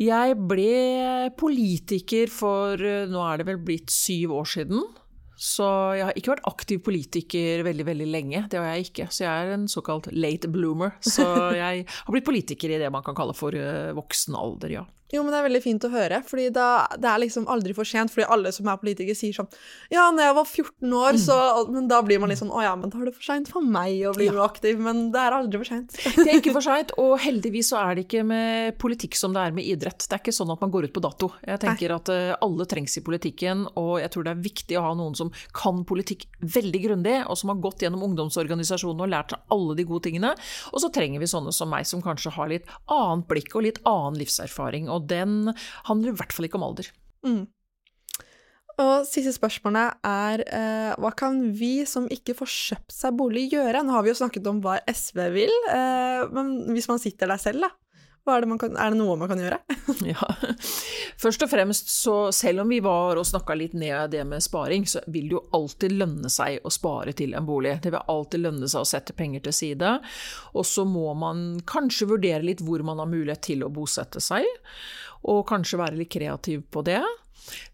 Jeg 0.00 0.36
ble 0.48 1.28
politiker 1.36 2.30
for 2.32 2.80
nå 2.80 3.24
er 3.26 3.40
det 3.40 3.48
vel 3.50 3.60
blitt 3.60 3.92
syv 3.92 4.38
år 4.40 4.48
siden. 4.48 4.86
Så 5.40 5.64
jeg 5.96 6.04
har 6.04 6.16
ikke 6.20 6.34
vært 6.34 6.48
aktiv 6.50 6.80
politiker 6.84 7.62
veldig 7.64 7.84
veldig 7.88 8.06
lenge. 8.12 8.42
Det 8.52 8.60
har 8.60 8.74
jeg 8.74 8.90
ikke. 8.90 9.06
Så 9.08 9.24
jeg 9.24 9.32
er 9.32 9.54
en 9.54 9.64
såkalt 9.72 10.10
late 10.12 10.50
bloomer. 10.52 10.98
Så 11.00 11.24
jeg 11.56 11.86
har 11.88 12.12
blitt 12.12 12.28
politiker 12.28 12.72
i 12.72 12.80
det 12.82 12.90
man 12.92 13.04
kan 13.06 13.16
kalle 13.16 13.36
for 13.36 13.56
eh, 13.56 13.94
voksen 13.96 14.36
alder, 14.36 14.74
ja. 14.80 14.84
Jo, 15.10 15.24
men 15.24 15.32
det 15.34 15.40
er 15.40 15.46
veldig 15.48 15.62
fint 15.64 15.84
å 15.86 15.90
høre, 15.90 16.20
fordi 16.26 16.48
da, 16.54 16.86
det 17.00 17.08
er 17.10 17.22
liksom 17.24 17.48
aldri 17.50 17.74
for 17.74 17.88
sent. 17.88 18.12
Fordi 18.14 18.28
alle 18.30 18.52
som 18.54 18.68
er 18.70 18.78
politikere, 18.78 19.18
sier 19.18 19.34
sånn 19.34 19.48
Ja, 19.90 20.06
når 20.14 20.28
jeg 20.28 20.36
var 20.36 20.46
14 20.46 20.94
år, 21.00 21.18
så 21.18 21.36
Men 21.70 21.88
da 21.90 21.98
blir 22.06 22.20
man 22.22 22.30
litt 22.30 22.40
sånn 22.40 22.52
Å 22.54 22.62
ja, 22.62 22.72
men 22.78 22.92
da 22.92 23.00
er 23.00 23.08
det 23.10 23.14
for 23.16 23.26
seint 23.26 23.50
for 23.50 23.64
meg 23.64 24.04
å 24.06 24.14
bli 24.14 24.28
ja. 24.28 24.36
aktiv. 24.44 24.78
Men 24.82 25.08
det 25.14 25.22
er 25.22 25.36
aldri 25.36 25.60
for 25.62 25.70
seint. 25.72 25.96
det 26.20 26.26
er 26.26 26.38
ikke 26.38 26.54
for 26.54 26.64
seint, 26.64 26.94
og 27.00 27.16
heldigvis 27.22 27.72
så 27.72 27.80
er 27.82 27.98
det 27.98 28.06
ikke 28.06 28.22
med 28.26 28.78
politikk 28.80 29.18
som 29.18 29.34
det 29.34 29.44
er 29.48 29.56
med 29.56 29.66
idrett. 29.66 30.06
Det 30.06 30.16
er 30.16 30.22
ikke 30.22 30.36
sånn 30.36 30.54
at 30.54 30.62
man 30.62 30.74
går 30.74 30.88
ut 30.88 30.94
på 30.94 31.02
dato. 31.04 31.32
Jeg 31.42 31.62
tenker 31.64 31.90
Nei. 31.92 31.98
at 31.98 32.12
uh, 32.14 32.46
alle 32.46 32.66
trengs 32.70 32.96
i 33.00 33.04
politikken, 33.06 33.66
og 33.80 33.92
jeg 34.02 34.12
tror 34.14 34.26
det 34.26 34.34
er 34.34 34.44
viktig 34.46 34.78
å 34.78 34.84
ha 34.86 34.94
noen 34.98 35.18
som 35.18 35.32
kan 35.56 35.82
politikk 35.88 36.28
veldig 36.40 36.84
grundig, 36.86 37.16
og 37.26 37.38
som 37.40 37.52
har 37.52 37.62
gått 37.62 37.84
gjennom 37.84 38.04
ungdomsorganisasjonene 38.10 39.06
og 39.06 39.12
lært 39.12 39.34
seg 39.34 39.54
alle 39.56 39.76
de 39.78 39.86
gode 39.88 40.06
tingene. 40.06 40.32
Og 40.70 40.84
så 40.84 40.92
trenger 40.94 41.22
vi 41.22 41.30
sånne 41.30 41.54
som 41.54 41.70
meg, 41.72 41.88
som 41.88 42.02
kanskje 42.04 42.34
har 42.36 42.50
litt 42.52 42.70
annet 42.90 43.26
blikk 43.30 43.58
og 43.58 43.66
litt 43.66 43.82
annen 43.88 44.18
livserfaring. 44.20 44.88
og 44.88 44.99
og 45.00 45.08
den 45.10 45.54
handler 45.88 46.12
i 46.12 46.20
hvert 46.20 46.36
fall 46.36 46.48
ikke 46.48 46.60
om 46.60 46.68
alder. 46.68 46.92
Mm. 47.26 47.42
Og 48.80 49.04
siste 49.08 49.32
spørsmålet 49.34 49.98
er 50.06 50.42
eh, 50.46 50.92
hva 51.00 51.10
kan 51.16 51.40
vi 51.56 51.82
som 51.88 52.06
ikke 52.12 52.36
får 52.38 52.52
kjøpt 52.52 52.94
seg 52.94 53.16
bolig, 53.18 53.48
gjøre? 53.52 53.82
Nå 53.84 53.92
har 53.92 54.06
vi 54.06 54.12
jo 54.12 54.20
snakket 54.22 54.46
om 54.48 54.62
hva 54.64 54.78
SV 54.88 55.20
vil, 55.34 55.52
eh, 55.72 56.22
men 56.32 56.54
hvis 56.72 56.88
man 56.88 57.02
sitter 57.02 57.28
der 57.28 57.42
selv, 57.42 57.66
da? 57.66 57.74
Det, 58.20 58.58
kan, 58.60 58.76
er, 58.76 58.92
det 58.92 58.98
noe 58.98 59.16
man 59.18 59.30
kan 59.30 59.40
gjøre? 59.40 59.58
ja. 60.12 60.26
Først 61.20 61.42
og 61.44 61.50
fremst, 61.50 61.88
så 61.90 62.16
selv 62.36 62.62
om 62.62 62.70
vi 62.70 62.80
var 62.84 63.18
og 63.18 63.26
snakka 63.26 63.56
litt 63.56 63.72
ned 63.78 64.12
det 64.12 64.22
med 64.28 64.44
sparing, 64.44 64.84
så 64.86 65.00
vil 65.06 65.30
det 65.30 65.38
jo 65.38 65.42
alltid 65.56 65.96
lønne 65.96 66.30
seg 66.32 66.60
å 66.62 66.72
spare 66.72 67.14
til 67.16 67.34
en 67.38 67.48
bolig. 67.48 67.78
Det 67.82 67.94
vil 67.94 68.12
alltid 68.12 68.44
lønne 68.44 68.68
seg 68.70 68.84
å 68.84 68.90
sette 68.90 69.16
penger 69.16 69.46
til 69.48 69.56
side. 69.56 69.94
Og 70.52 70.68
så 70.68 70.84
må 70.88 71.14
man 71.18 71.62
kanskje 71.66 72.10
vurdere 72.12 72.44
litt 72.44 72.62
hvor 72.64 72.84
man 72.86 73.00
har 73.02 73.10
mulighet 73.10 73.42
til 73.50 73.64
å 73.64 73.72
bosette 73.72 74.22
seg, 74.22 74.46
og 75.30 75.42
kanskje 75.48 75.80
være 75.80 75.98
litt 76.00 76.12
kreativ 76.12 76.62
på 76.72 76.84
det. 76.86 77.02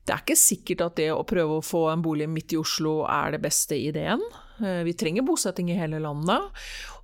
Det 0.07 0.15
er 0.15 0.23
ikke 0.23 0.39
sikkert 0.39 0.85
at 0.87 0.99
det 1.01 1.11
å 1.13 1.27
prøve 1.27 1.59
å 1.59 1.65
få 1.65 1.89
en 1.91 2.03
bolig 2.05 2.29
midt 2.31 2.55
i 2.55 2.61
Oslo 2.61 3.01
er 3.11 3.35
det 3.35 3.43
beste 3.45 3.79
ideen. 3.79 4.23
Eh, 4.61 4.83
vi 4.87 4.95
trenger 4.97 5.27
bosetting 5.27 5.71
i 5.71 5.79
hele 5.79 6.01
landet. 6.03 6.51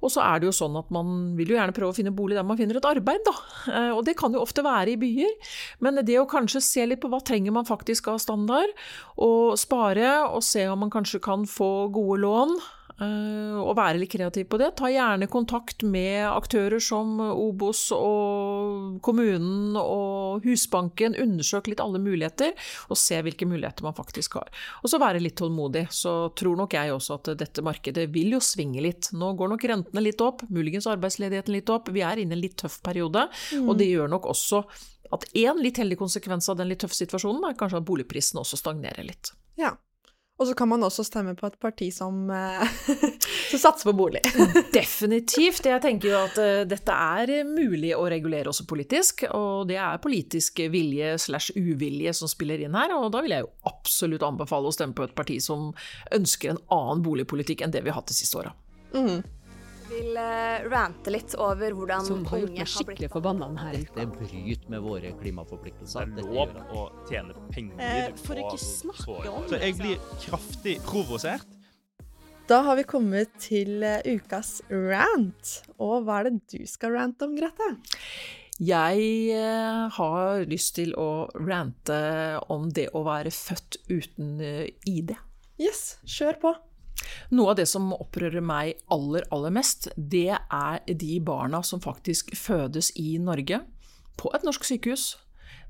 Og 0.02 0.11
så 0.11 0.23
er 0.25 0.40
det 0.40 0.49
jo 0.49 0.54
sånn 0.56 0.76
at 0.80 0.88
man 0.94 1.32
vil 1.38 1.52
jo 1.52 1.59
gjerne 1.59 1.75
prøve 1.76 1.94
å 1.94 1.97
finne 1.97 2.14
bolig 2.14 2.38
der 2.38 2.47
man 2.47 2.59
finner 2.59 2.78
et 2.78 2.88
arbeid, 2.88 3.23
da. 3.26 3.35
Eh, 3.73 3.90
og 3.94 4.04
det 4.09 4.16
kan 4.18 4.35
jo 4.35 4.42
ofte 4.42 4.64
være 4.66 4.94
i 4.94 5.00
byer. 5.00 5.32
Men 5.85 6.00
det 6.02 6.18
å 6.21 6.28
kanskje 6.30 6.64
se 6.64 6.87
litt 6.88 7.02
på 7.02 7.11
hva 7.12 7.23
trenger 7.25 7.54
man 7.54 7.68
faktisk 7.68 8.11
av 8.12 8.23
standard, 8.23 8.73
og 9.21 9.59
spare, 9.61 10.14
og 10.28 10.42
se 10.47 10.66
om 10.71 10.85
man 10.85 10.92
kanskje 10.92 11.23
kan 11.23 11.47
få 11.49 11.88
gode 11.94 12.23
lån 12.25 12.56
og 13.02 13.75
være 13.78 14.00
litt 14.00 14.12
kreativ 14.12 14.49
på 14.52 14.58
det. 14.60 14.73
Ta 14.78 14.91
gjerne 14.93 15.28
kontakt 15.30 15.84
med 15.86 16.25
aktører 16.28 16.82
som 16.82 17.19
Obos 17.21 17.84
og 17.97 19.00
kommunen 19.04 19.76
og 19.80 20.47
Husbanken. 20.47 21.17
Undersøk 21.19 21.71
litt 21.73 21.82
alle 21.82 22.00
muligheter, 22.02 22.54
og 22.88 23.00
se 23.00 23.21
hvilke 23.25 23.49
muligheter 23.49 23.86
man 23.86 23.97
faktisk 23.97 24.38
har. 24.41 24.52
Og 24.82 24.93
så 24.93 25.00
være 25.02 25.23
litt 25.23 25.38
tålmodig. 25.41 25.86
Så 25.95 26.15
tror 26.38 26.58
nok 26.60 26.76
jeg 26.78 26.95
også 26.95 27.19
at 27.21 27.32
dette 27.43 27.65
markedet 27.65 28.08
vil 28.15 28.36
jo 28.36 28.43
svinge 28.45 28.84
litt. 28.84 29.12
Nå 29.17 29.34
går 29.38 29.54
nok 29.54 29.69
rentene 29.73 30.04
litt 30.04 30.23
opp, 30.25 30.47
muligens 30.52 30.88
arbeidsledigheten 30.91 31.56
litt 31.56 31.73
opp. 31.73 31.93
Vi 31.93 32.04
er 32.06 32.23
inne 32.23 32.36
i 32.36 32.38
en 32.38 32.45
litt 32.45 32.58
tøff 32.62 32.80
periode, 32.84 33.28
mm. 33.52 33.69
og 33.69 33.78
det 33.78 33.91
gjør 33.91 34.10
nok 34.12 34.28
også 34.32 34.65
at 35.12 35.26
én 35.36 35.60
litt 35.60 35.76
heldig 35.80 35.99
konsekvens 36.00 36.49
av 36.49 36.58
den 36.60 36.71
litt 36.71 36.80
tøffe 36.82 36.97
situasjonen 36.97 37.50
er 37.50 37.56
kanskje 37.58 37.82
at 37.82 37.88
boligprisene 37.88 38.41
også 38.43 38.58
stagnerer 38.60 39.04
litt. 39.04 39.34
Ja. 39.60 39.75
Og 40.43 40.49
så 40.50 40.57
kan 40.59 40.67
man 40.73 40.83
også 40.83 41.05
stemme 41.07 41.37
på 41.39 41.47
et 41.47 41.59
parti 41.63 41.89
som, 41.95 42.25
eh, 42.35 42.63
som 43.50 43.61
satser 43.63 43.87
på 43.89 43.95
bolig. 43.95 44.25
Definitivt. 44.75 45.69
Jeg 45.71 45.83
tenker 45.85 46.11
jo 46.11 46.17
at 46.19 46.41
uh, 46.43 46.63
dette 46.67 46.97
er 46.97 47.47
mulig 47.47 47.93
å 47.95 48.09
regulere 48.11 48.50
også 48.50 48.67
politisk. 48.67 49.23
Og 49.31 49.69
det 49.71 49.78
er 49.78 50.02
politisk 50.02 50.65
vilje 50.73 51.15
slash 51.23 51.55
uvilje 51.55 52.15
som 52.19 52.31
spiller 52.31 52.65
inn 52.67 52.75
her. 52.78 52.97
Og 52.99 53.13
da 53.15 53.23
vil 53.23 53.37
jeg 53.37 53.47
jo 53.47 53.52
absolutt 53.71 54.26
anbefale 54.26 54.67
å 54.67 54.75
stemme 54.75 54.99
på 54.99 55.07
et 55.07 55.15
parti 55.15 55.39
som 55.43 55.71
ønsker 56.15 56.57
en 56.57 56.65
annen 56.75 57.07
boligpolitikk 57.07 57.63
enn 57.63 57.75
det 57.75 57.85
vi 57.87 57.95
har 57.95 58.00
hatt 58.00 58.11
de 58.11 58.19
siste 58.19 58.43
åra. 58.43 58.57
Mm 58.93 59.23
vil 59.93 60.19
uh, 60.19 60.65
rante 60.73 61.13
litt 61.13 61.35
over 61.41 61.75
hvordan 61.76 62.07
Som 62.07 62.26
har 62.31 62.43
gjort 62.43 62.59
meg 62.59 62.71
skikkelig 62.71 63.09
forbanna 63.13 63.49
denne 63.52 63.83
uka. 63.83 63.97
Det 64.00 64.07
bryter 64.17 64.75
med 64.75 64.85
våre 64.85 65.13
klimaforpliktelser. 65.21 66.13
Det 66.17 66.25
er 66.25 66.31
lov 66.37 66.55
å 66.76 66.85
tjene 67.09 67.47
penger 67.52 67.83
eh, 67.87 68.13
For 68.23 68.41
ikke 68.41 68.61
snakke 68.61 69.33
om 69.33 69.47
det. 69.47 69.50
Så 69.52 69.61
jeg 69.63 69.78
blir 69.81 70.07
kraftig 70.26 70.76
provosert. 70.87 71.59
Da 72.50 72.59
har 72.67 72.76
vi 72.76 72.85
kommet 72.89 73.33
til 73.43 73.85
uh, 73.87 74.00
ukas 74.09 74.61
rant. 74.71 75.57
Og 75.78 76.07
hva 76.07 76.21
er 76.21 76.31
det 76.31 76.37
du 76.52 76.69
skal 76.69 76.97
rante 76.97 77.28
om, 77.28 77.37
Grete? 77.39 77.73
Jeg 78.63 79.07
uh, 79.39 79.87
har 79.97 80.45
lyst 80.50 80.76
til 80.81 80.93
å 80.99 81.28
rante 81.39 82.02
om 82.52 82.69
det 82.75 82.91
å 82.97 83.05
være 83.07 83.33
født 83.35 83.81
uten 83.91 84.37
ID. 84.89 85.17
Yes, 85.63 85.97
kjør 86.09 86.39
på. 86.43 86.55
Noe 87.37 87.53
av 87.53 87.59
det 87.61 87.69
som 87.71 87.93
opprører 87.95 88.45
meg 88.45 88.79
aller, 88.93 89.27
aller 89.35 89.55
mest, 89.55 89.91
det 89.97 90.31
er 90.37 90.81
de 90.87 91.19
barna 91.25 91.63
som 91.67 91.83
faktisk 91.83 92.35
fødes 92.39 92.93
i 93.01 93.17
Norge, 93.23 93.63
på 94.21 94.31
et 94.37 94.45
norsk 94.47 94.65
sykehus, 94.69 95.13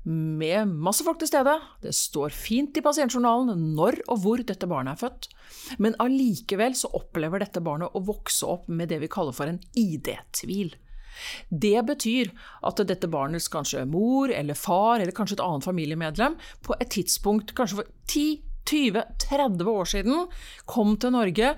med 0.03 0.67
masse 0.67 1.03
folk 1.05 1.21
til 1.21 1.29
stede. 1.29 1.53
Det 1.83 1.93
står 1.95 2.33
fint 2.35 2.75
i 2.75 2.83
pasientjournalen 2.83 3.69
når 3.77 4.01
og 4.11 4.23
hvor 4.23 4.43
dette 4.43 4.67
barnet 4.67 4.97
er 4.97 5.01
født. 5.05 5.29
Men 5.79 5.95
allikevel 6.03 6.75
så 6.75 6.91
opplever 6.97 7.39
dette 7.39 7.63
barnet 7.63 7.95
å 7.95 8.03
vokse 8.03 8.47
opp 8.47 8.67
med 8.67 8.91
det 8.91 8.99
vi 9.03 9.11
kaller 9.11 9.35
for 9.35 9.47
en 9.47 9.61
ID-tvil. 9.79 10.73
Det 11.49 11.77
betyr 11.87 12.31
at 12.67 12.81
dette 12.89 13.07
barnets 13.11 13.47
kanskje 13.53 13.85
mor 13.87 14.33
eller 14.33 14.57
far 14.57 14.99
eller 14.99 15.15
kanskje 15.15 15.37
et 15.37 15.45
annet 15.45 15.67
familiemedlem 15.67 16.39
på 16.65 16.75
et 16.79 16.89
tidspunkt, 16.97 17.53
kanskje 17.55 17.83
for 17.83 17.91
10 18.09 18.41
20-30 18.69 19.71
år 19.73 19.89
siden 19.93 20.27
kom 20.69 20.95
til 21.01 21.15
Norge, 21.15 21.53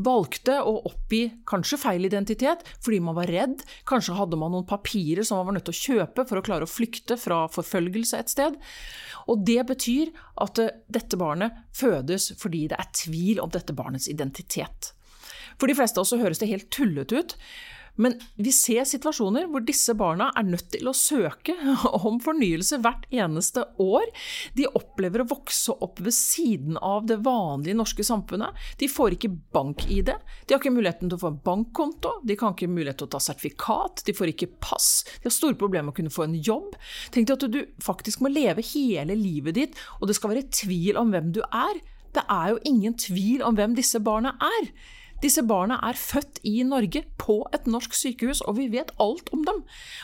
valgte 0.00 0.54
å 0.64 0.78
oppgi 0.88 1.26
kanskje 1.48 1.78
feil 1.80 2.08
identitet 2.08 2.62
fordi 2.80 3.00
man 3.04 3.16
var 3.18 3.28
redd, 3.28 3.60
kanskje 3.88 4.16
hadde 4.16 4.38
man 4.40 4.54
noen 4.54 4.68
papirer 4.68 5.26
som 5.26 5.40
man 5.40 5.50
var 5.50 5.58
nødt 5.58 5.68
til 5.68 5.76
å 5.76 5.82
kjøpe 5.82 6.24
for 6.28 6.40
å 6.40 6.44
klare 6.46 6.68
å 6.68 6.70
flykte 6.70 7.18
fra 7.20 7.44
forfølgelse 7.52 8.22
et 8.22 8.32
sted. 8.32 8.56
Og 9.28 9.44
det 9.46 9.60
betyr 9.68 10.10
at 10.42 10.62
eh, 10.62 10.72
dette 10.88 11.18
barnet 11.20 11.60
fødes 11.76 12.32
fordi 12.40 12.66
det 12.72 12.80
er 12.80 12.90
tvil 12.96 13.42
om 13.44 13.52
dette 13.52 13.76
barnets 13.76 14.08
identitet. 14.10 14.94
For 15.60 15.68
de 15.68 15.76
fleste 15.76 16.00
av 16.00 16.06
oss 16.06 16.16
høres 16.16 16.40
det 16.40 16.50
helt 16.50 16.70
tullete 16.72 17.20
ut, 17.20 17.36
men 18.00 18.16
vi 18.40 18.52
ser 18.54 18.86
situasjoner 18.88 19.48
hvor 19.50 19.64
disse 19.66 19.94
barna 19.98 20.30
er 20.38 20.46
nødt 20.48 20.70
til 20.72 20.88
å 20.88 20.94
søke 20.96 21.54
om 22.08 22.18
fornyelse 22.22 22.80
hvert 22.82 23.04
eneste 23.12 23.64
år. 23.82 24.08
De 24.56 24.68
opplever 24.78 25.22
å 25.22 25.28
vokse 25.32 25.74
opp 25.84 26.00
ved 26.04 26.16
siden 26.16 26.78
av 26.80 27.06
det 27.10 27.20
vanlige 27.26 27.76
norske 27.78 28.06
samfunnet. 28.06 28.56
De 28.80 28.88
får 28.90 29.16
ikke 29.16 29.32
bank-ID, 29.54 30.12
de 30.12 30.54
har 30.54 30.62
ikke 30.62 30.74
muligheten 30.74 31.10
til 31.10 31.18
å 31.18 31.22
få 31.22 31.32
en 31.34 31.40
bankkonto, 31.44 32.16
de 32.28 32.38
kan 32.38 32.56
ikke 32.56 32.70
mulighet 32.72 33.02
til 33.02 33.10
å 33.10 33.14
ta 33.16 33.22
sertifikat, 33.22 34.04
de 34.06 34.16
får 34.16 34.32
ikke 34.32 34.52
pass, 34.62 34.90
de 35.20 35.28
har 35.28 35.34
store 35.34 35.58
problemer 35.60 35.90
med 35.90 35.94
å 35.94 35.98
kunne 36.00 36.14
få 36.14 36.26
en 36.26 36.38
jobb. 36.38 36.76
Tenk 37.14 37.28
deg 37.28 37.36
at 37.36 37.52
du 37.52 37.60
faktisk 37.82 38.22
må 38.22 38.32
leve 38.32 38.64
hele 38.72 39.16
livet 39.18 39.58
ditt, 39.58 39.78
og 40.00 40.08
det 40.08 40.16
skal 40.18 40.34
være 40.34 40.48
tvil 40.54 40.98
om 41.00 41.12
hvem 41.12 41.32
du 41.36 41.42
er. 41.48 41.82
Det 42.12 42.24
er 42.28 42.52
jo 42.52 42.60
ingen 42.68 42.96
tvil 43.00 43.44
om 43.44 43.56
hvem 43.56 43.76
disse 43.76 44.00
barna 44.04 44.34
er. 44.40 44.72
Disse 45.22 45.44
barna 45.46 45.76
er 45.86 45.98
født 45.98 46.40
i 46.48 46.64
Norge, 46.66 47.04
på 47.22 47.36
et 47.54 47.68
norsk 47.70 47.94
sykehus, 47.94 48.40
og 48.50 48.56
vi 48.56 48.64
vet 48.72 48.90
alt 49.02 49.28
om 49.34 49.44
dem. 49.46 49.60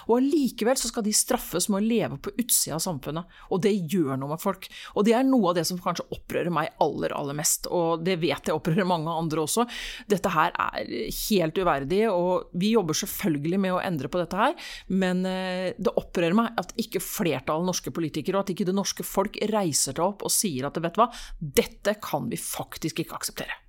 Og 0.06 0.20
allikevel 0.20 0.78
skal 0.78 1.02
de 1.02 1.14
straffes 1.16 1.66
med 1.66 1.80
å 1.80 1.88
leve 1.88 2.18
på 2.22 2.30
utsida 2.38 2.76
av 2.76 2.84
samfunnet. 2.84 3.26
Og 3.50 3.64
det 3.64 3.72
gjør 3.90 4.14
noe 4.20 4.36
med 4.36 4.42
folk. 4.42 4.68
Og 4.94 5.08
det 5.08 5.16
er 5.18 5.26
noe 5.26 5.50
av 5.50 5.58
det 5.58 5.66
som 5.66 5.80
kanskje 5.82 6.06
opprører 6.14 6.54
meg 6.54 6.70
aller, 6.84 7.14
aller 7.18 7.34
mest. 7.34 7.66
Og 7.74 8.06
det 8.06 8.20
vet 8.22 8.46
jeg 8.46 8.54
opprører 8.54 8.86
mange 8.86 9.10
andre 9.10 9.42
også. 9.42 9.66
Dette 10.06 10.30
her 10.36 10.54
er 10.54 10.94
helt 11.18 11.58
uverdig, 11.58 12.04
og 12.12 12.54
vi 12.54 12.74
jobber 12.76 13.02
selvfølgelig 13.02 13.62
med 13.66 13.74
å 13.74 13.82
endre 13.82 14.12
på 14.12 14.22
dette 14.22 14.38
her, 14.38 14.72
men 14.94 15.26
eh, 15.26 15.74
det 15.74 15.98
opprører 15.98 16.38
meg 16.38 16.62
at 16.62 16.76
ikke 16.78 17.02
flertallet 17.02 17.66
norske 17.66 17.90
politikere, 17.94 18.38
og 18.38 18.46
at 18.46 18.54
ikke 18.54 18.70
det 18.70 18.78
norske 18.78 19.06
folk 19.06 19.40
reiser 19.50 19.96
seg 19.96 20.04
opp 20.04 20.22
og 20.26 20.34
sier 20.34 20.68
at 20.68 20.78
vet 20.78 20.94
du 20.94 21.02
hva, 21.02 21.10
dette 21.40 21.98
kan 22.04 22.30
vi 22.30 22.38
faktisk 22.38 23.02
ikke 23.02 23.18
akseptere. 23.18 23.64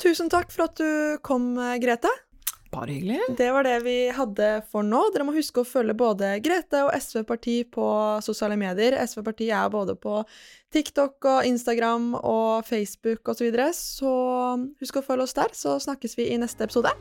Tusen 0.00 0.32
takk 0.32 0.52
for 0.54 0.68
at 0.68 0.80
du 0.80 1.20
kom, 1.26 1.52
Grete. 1.82 2.10
Bare 2.70 2.92
hyggelig. 2.94 3.18
Det 3.36 3.48
var 3.50 3.66
det 3.66 3.80
vi 3.82 3.96
hadde 4.14 4.48
for 4.70 4.86
nå. 4.86 5.00
Dere 5.10 5.26
må 5.26 5.34
huske 5.34 5.64
å 5.64 5.66
følge 5.66 5.96
både 5.98 6.36
Grete 6.44 6.84
og 6.86 6.92
SV 6.94 7.24
Parti 7.26 7.56
på 7.66 7.86
sosiale 8.22 8.54
medier. 8.60 8.94
SV 9.02 9.24
Parti 9.26 9.50
er 9.50 9.72
både 9.74 9.96
på 9.98 10.20
TikTok 10.70 11.26
og 11.32 11.50
Instagram 11.50 12.12
og 12.20 12.62
Facebook 12.68 13.26
osv. 13.26 13.42
Så, 13.42 13.48
videre. 13.48 13.68
så 13.74 14.14
husk 14.78 15.02
å 15.02 15.06
følge 15.08 15.26
oss 15.26 15.38
der, 15.40 15.58
så 15.58 15.80
snakkes 15.82 16.18
vi 16.20 16.30
i 16.30 16.38
neste 16.38 16.68
episode. 16.68 16.94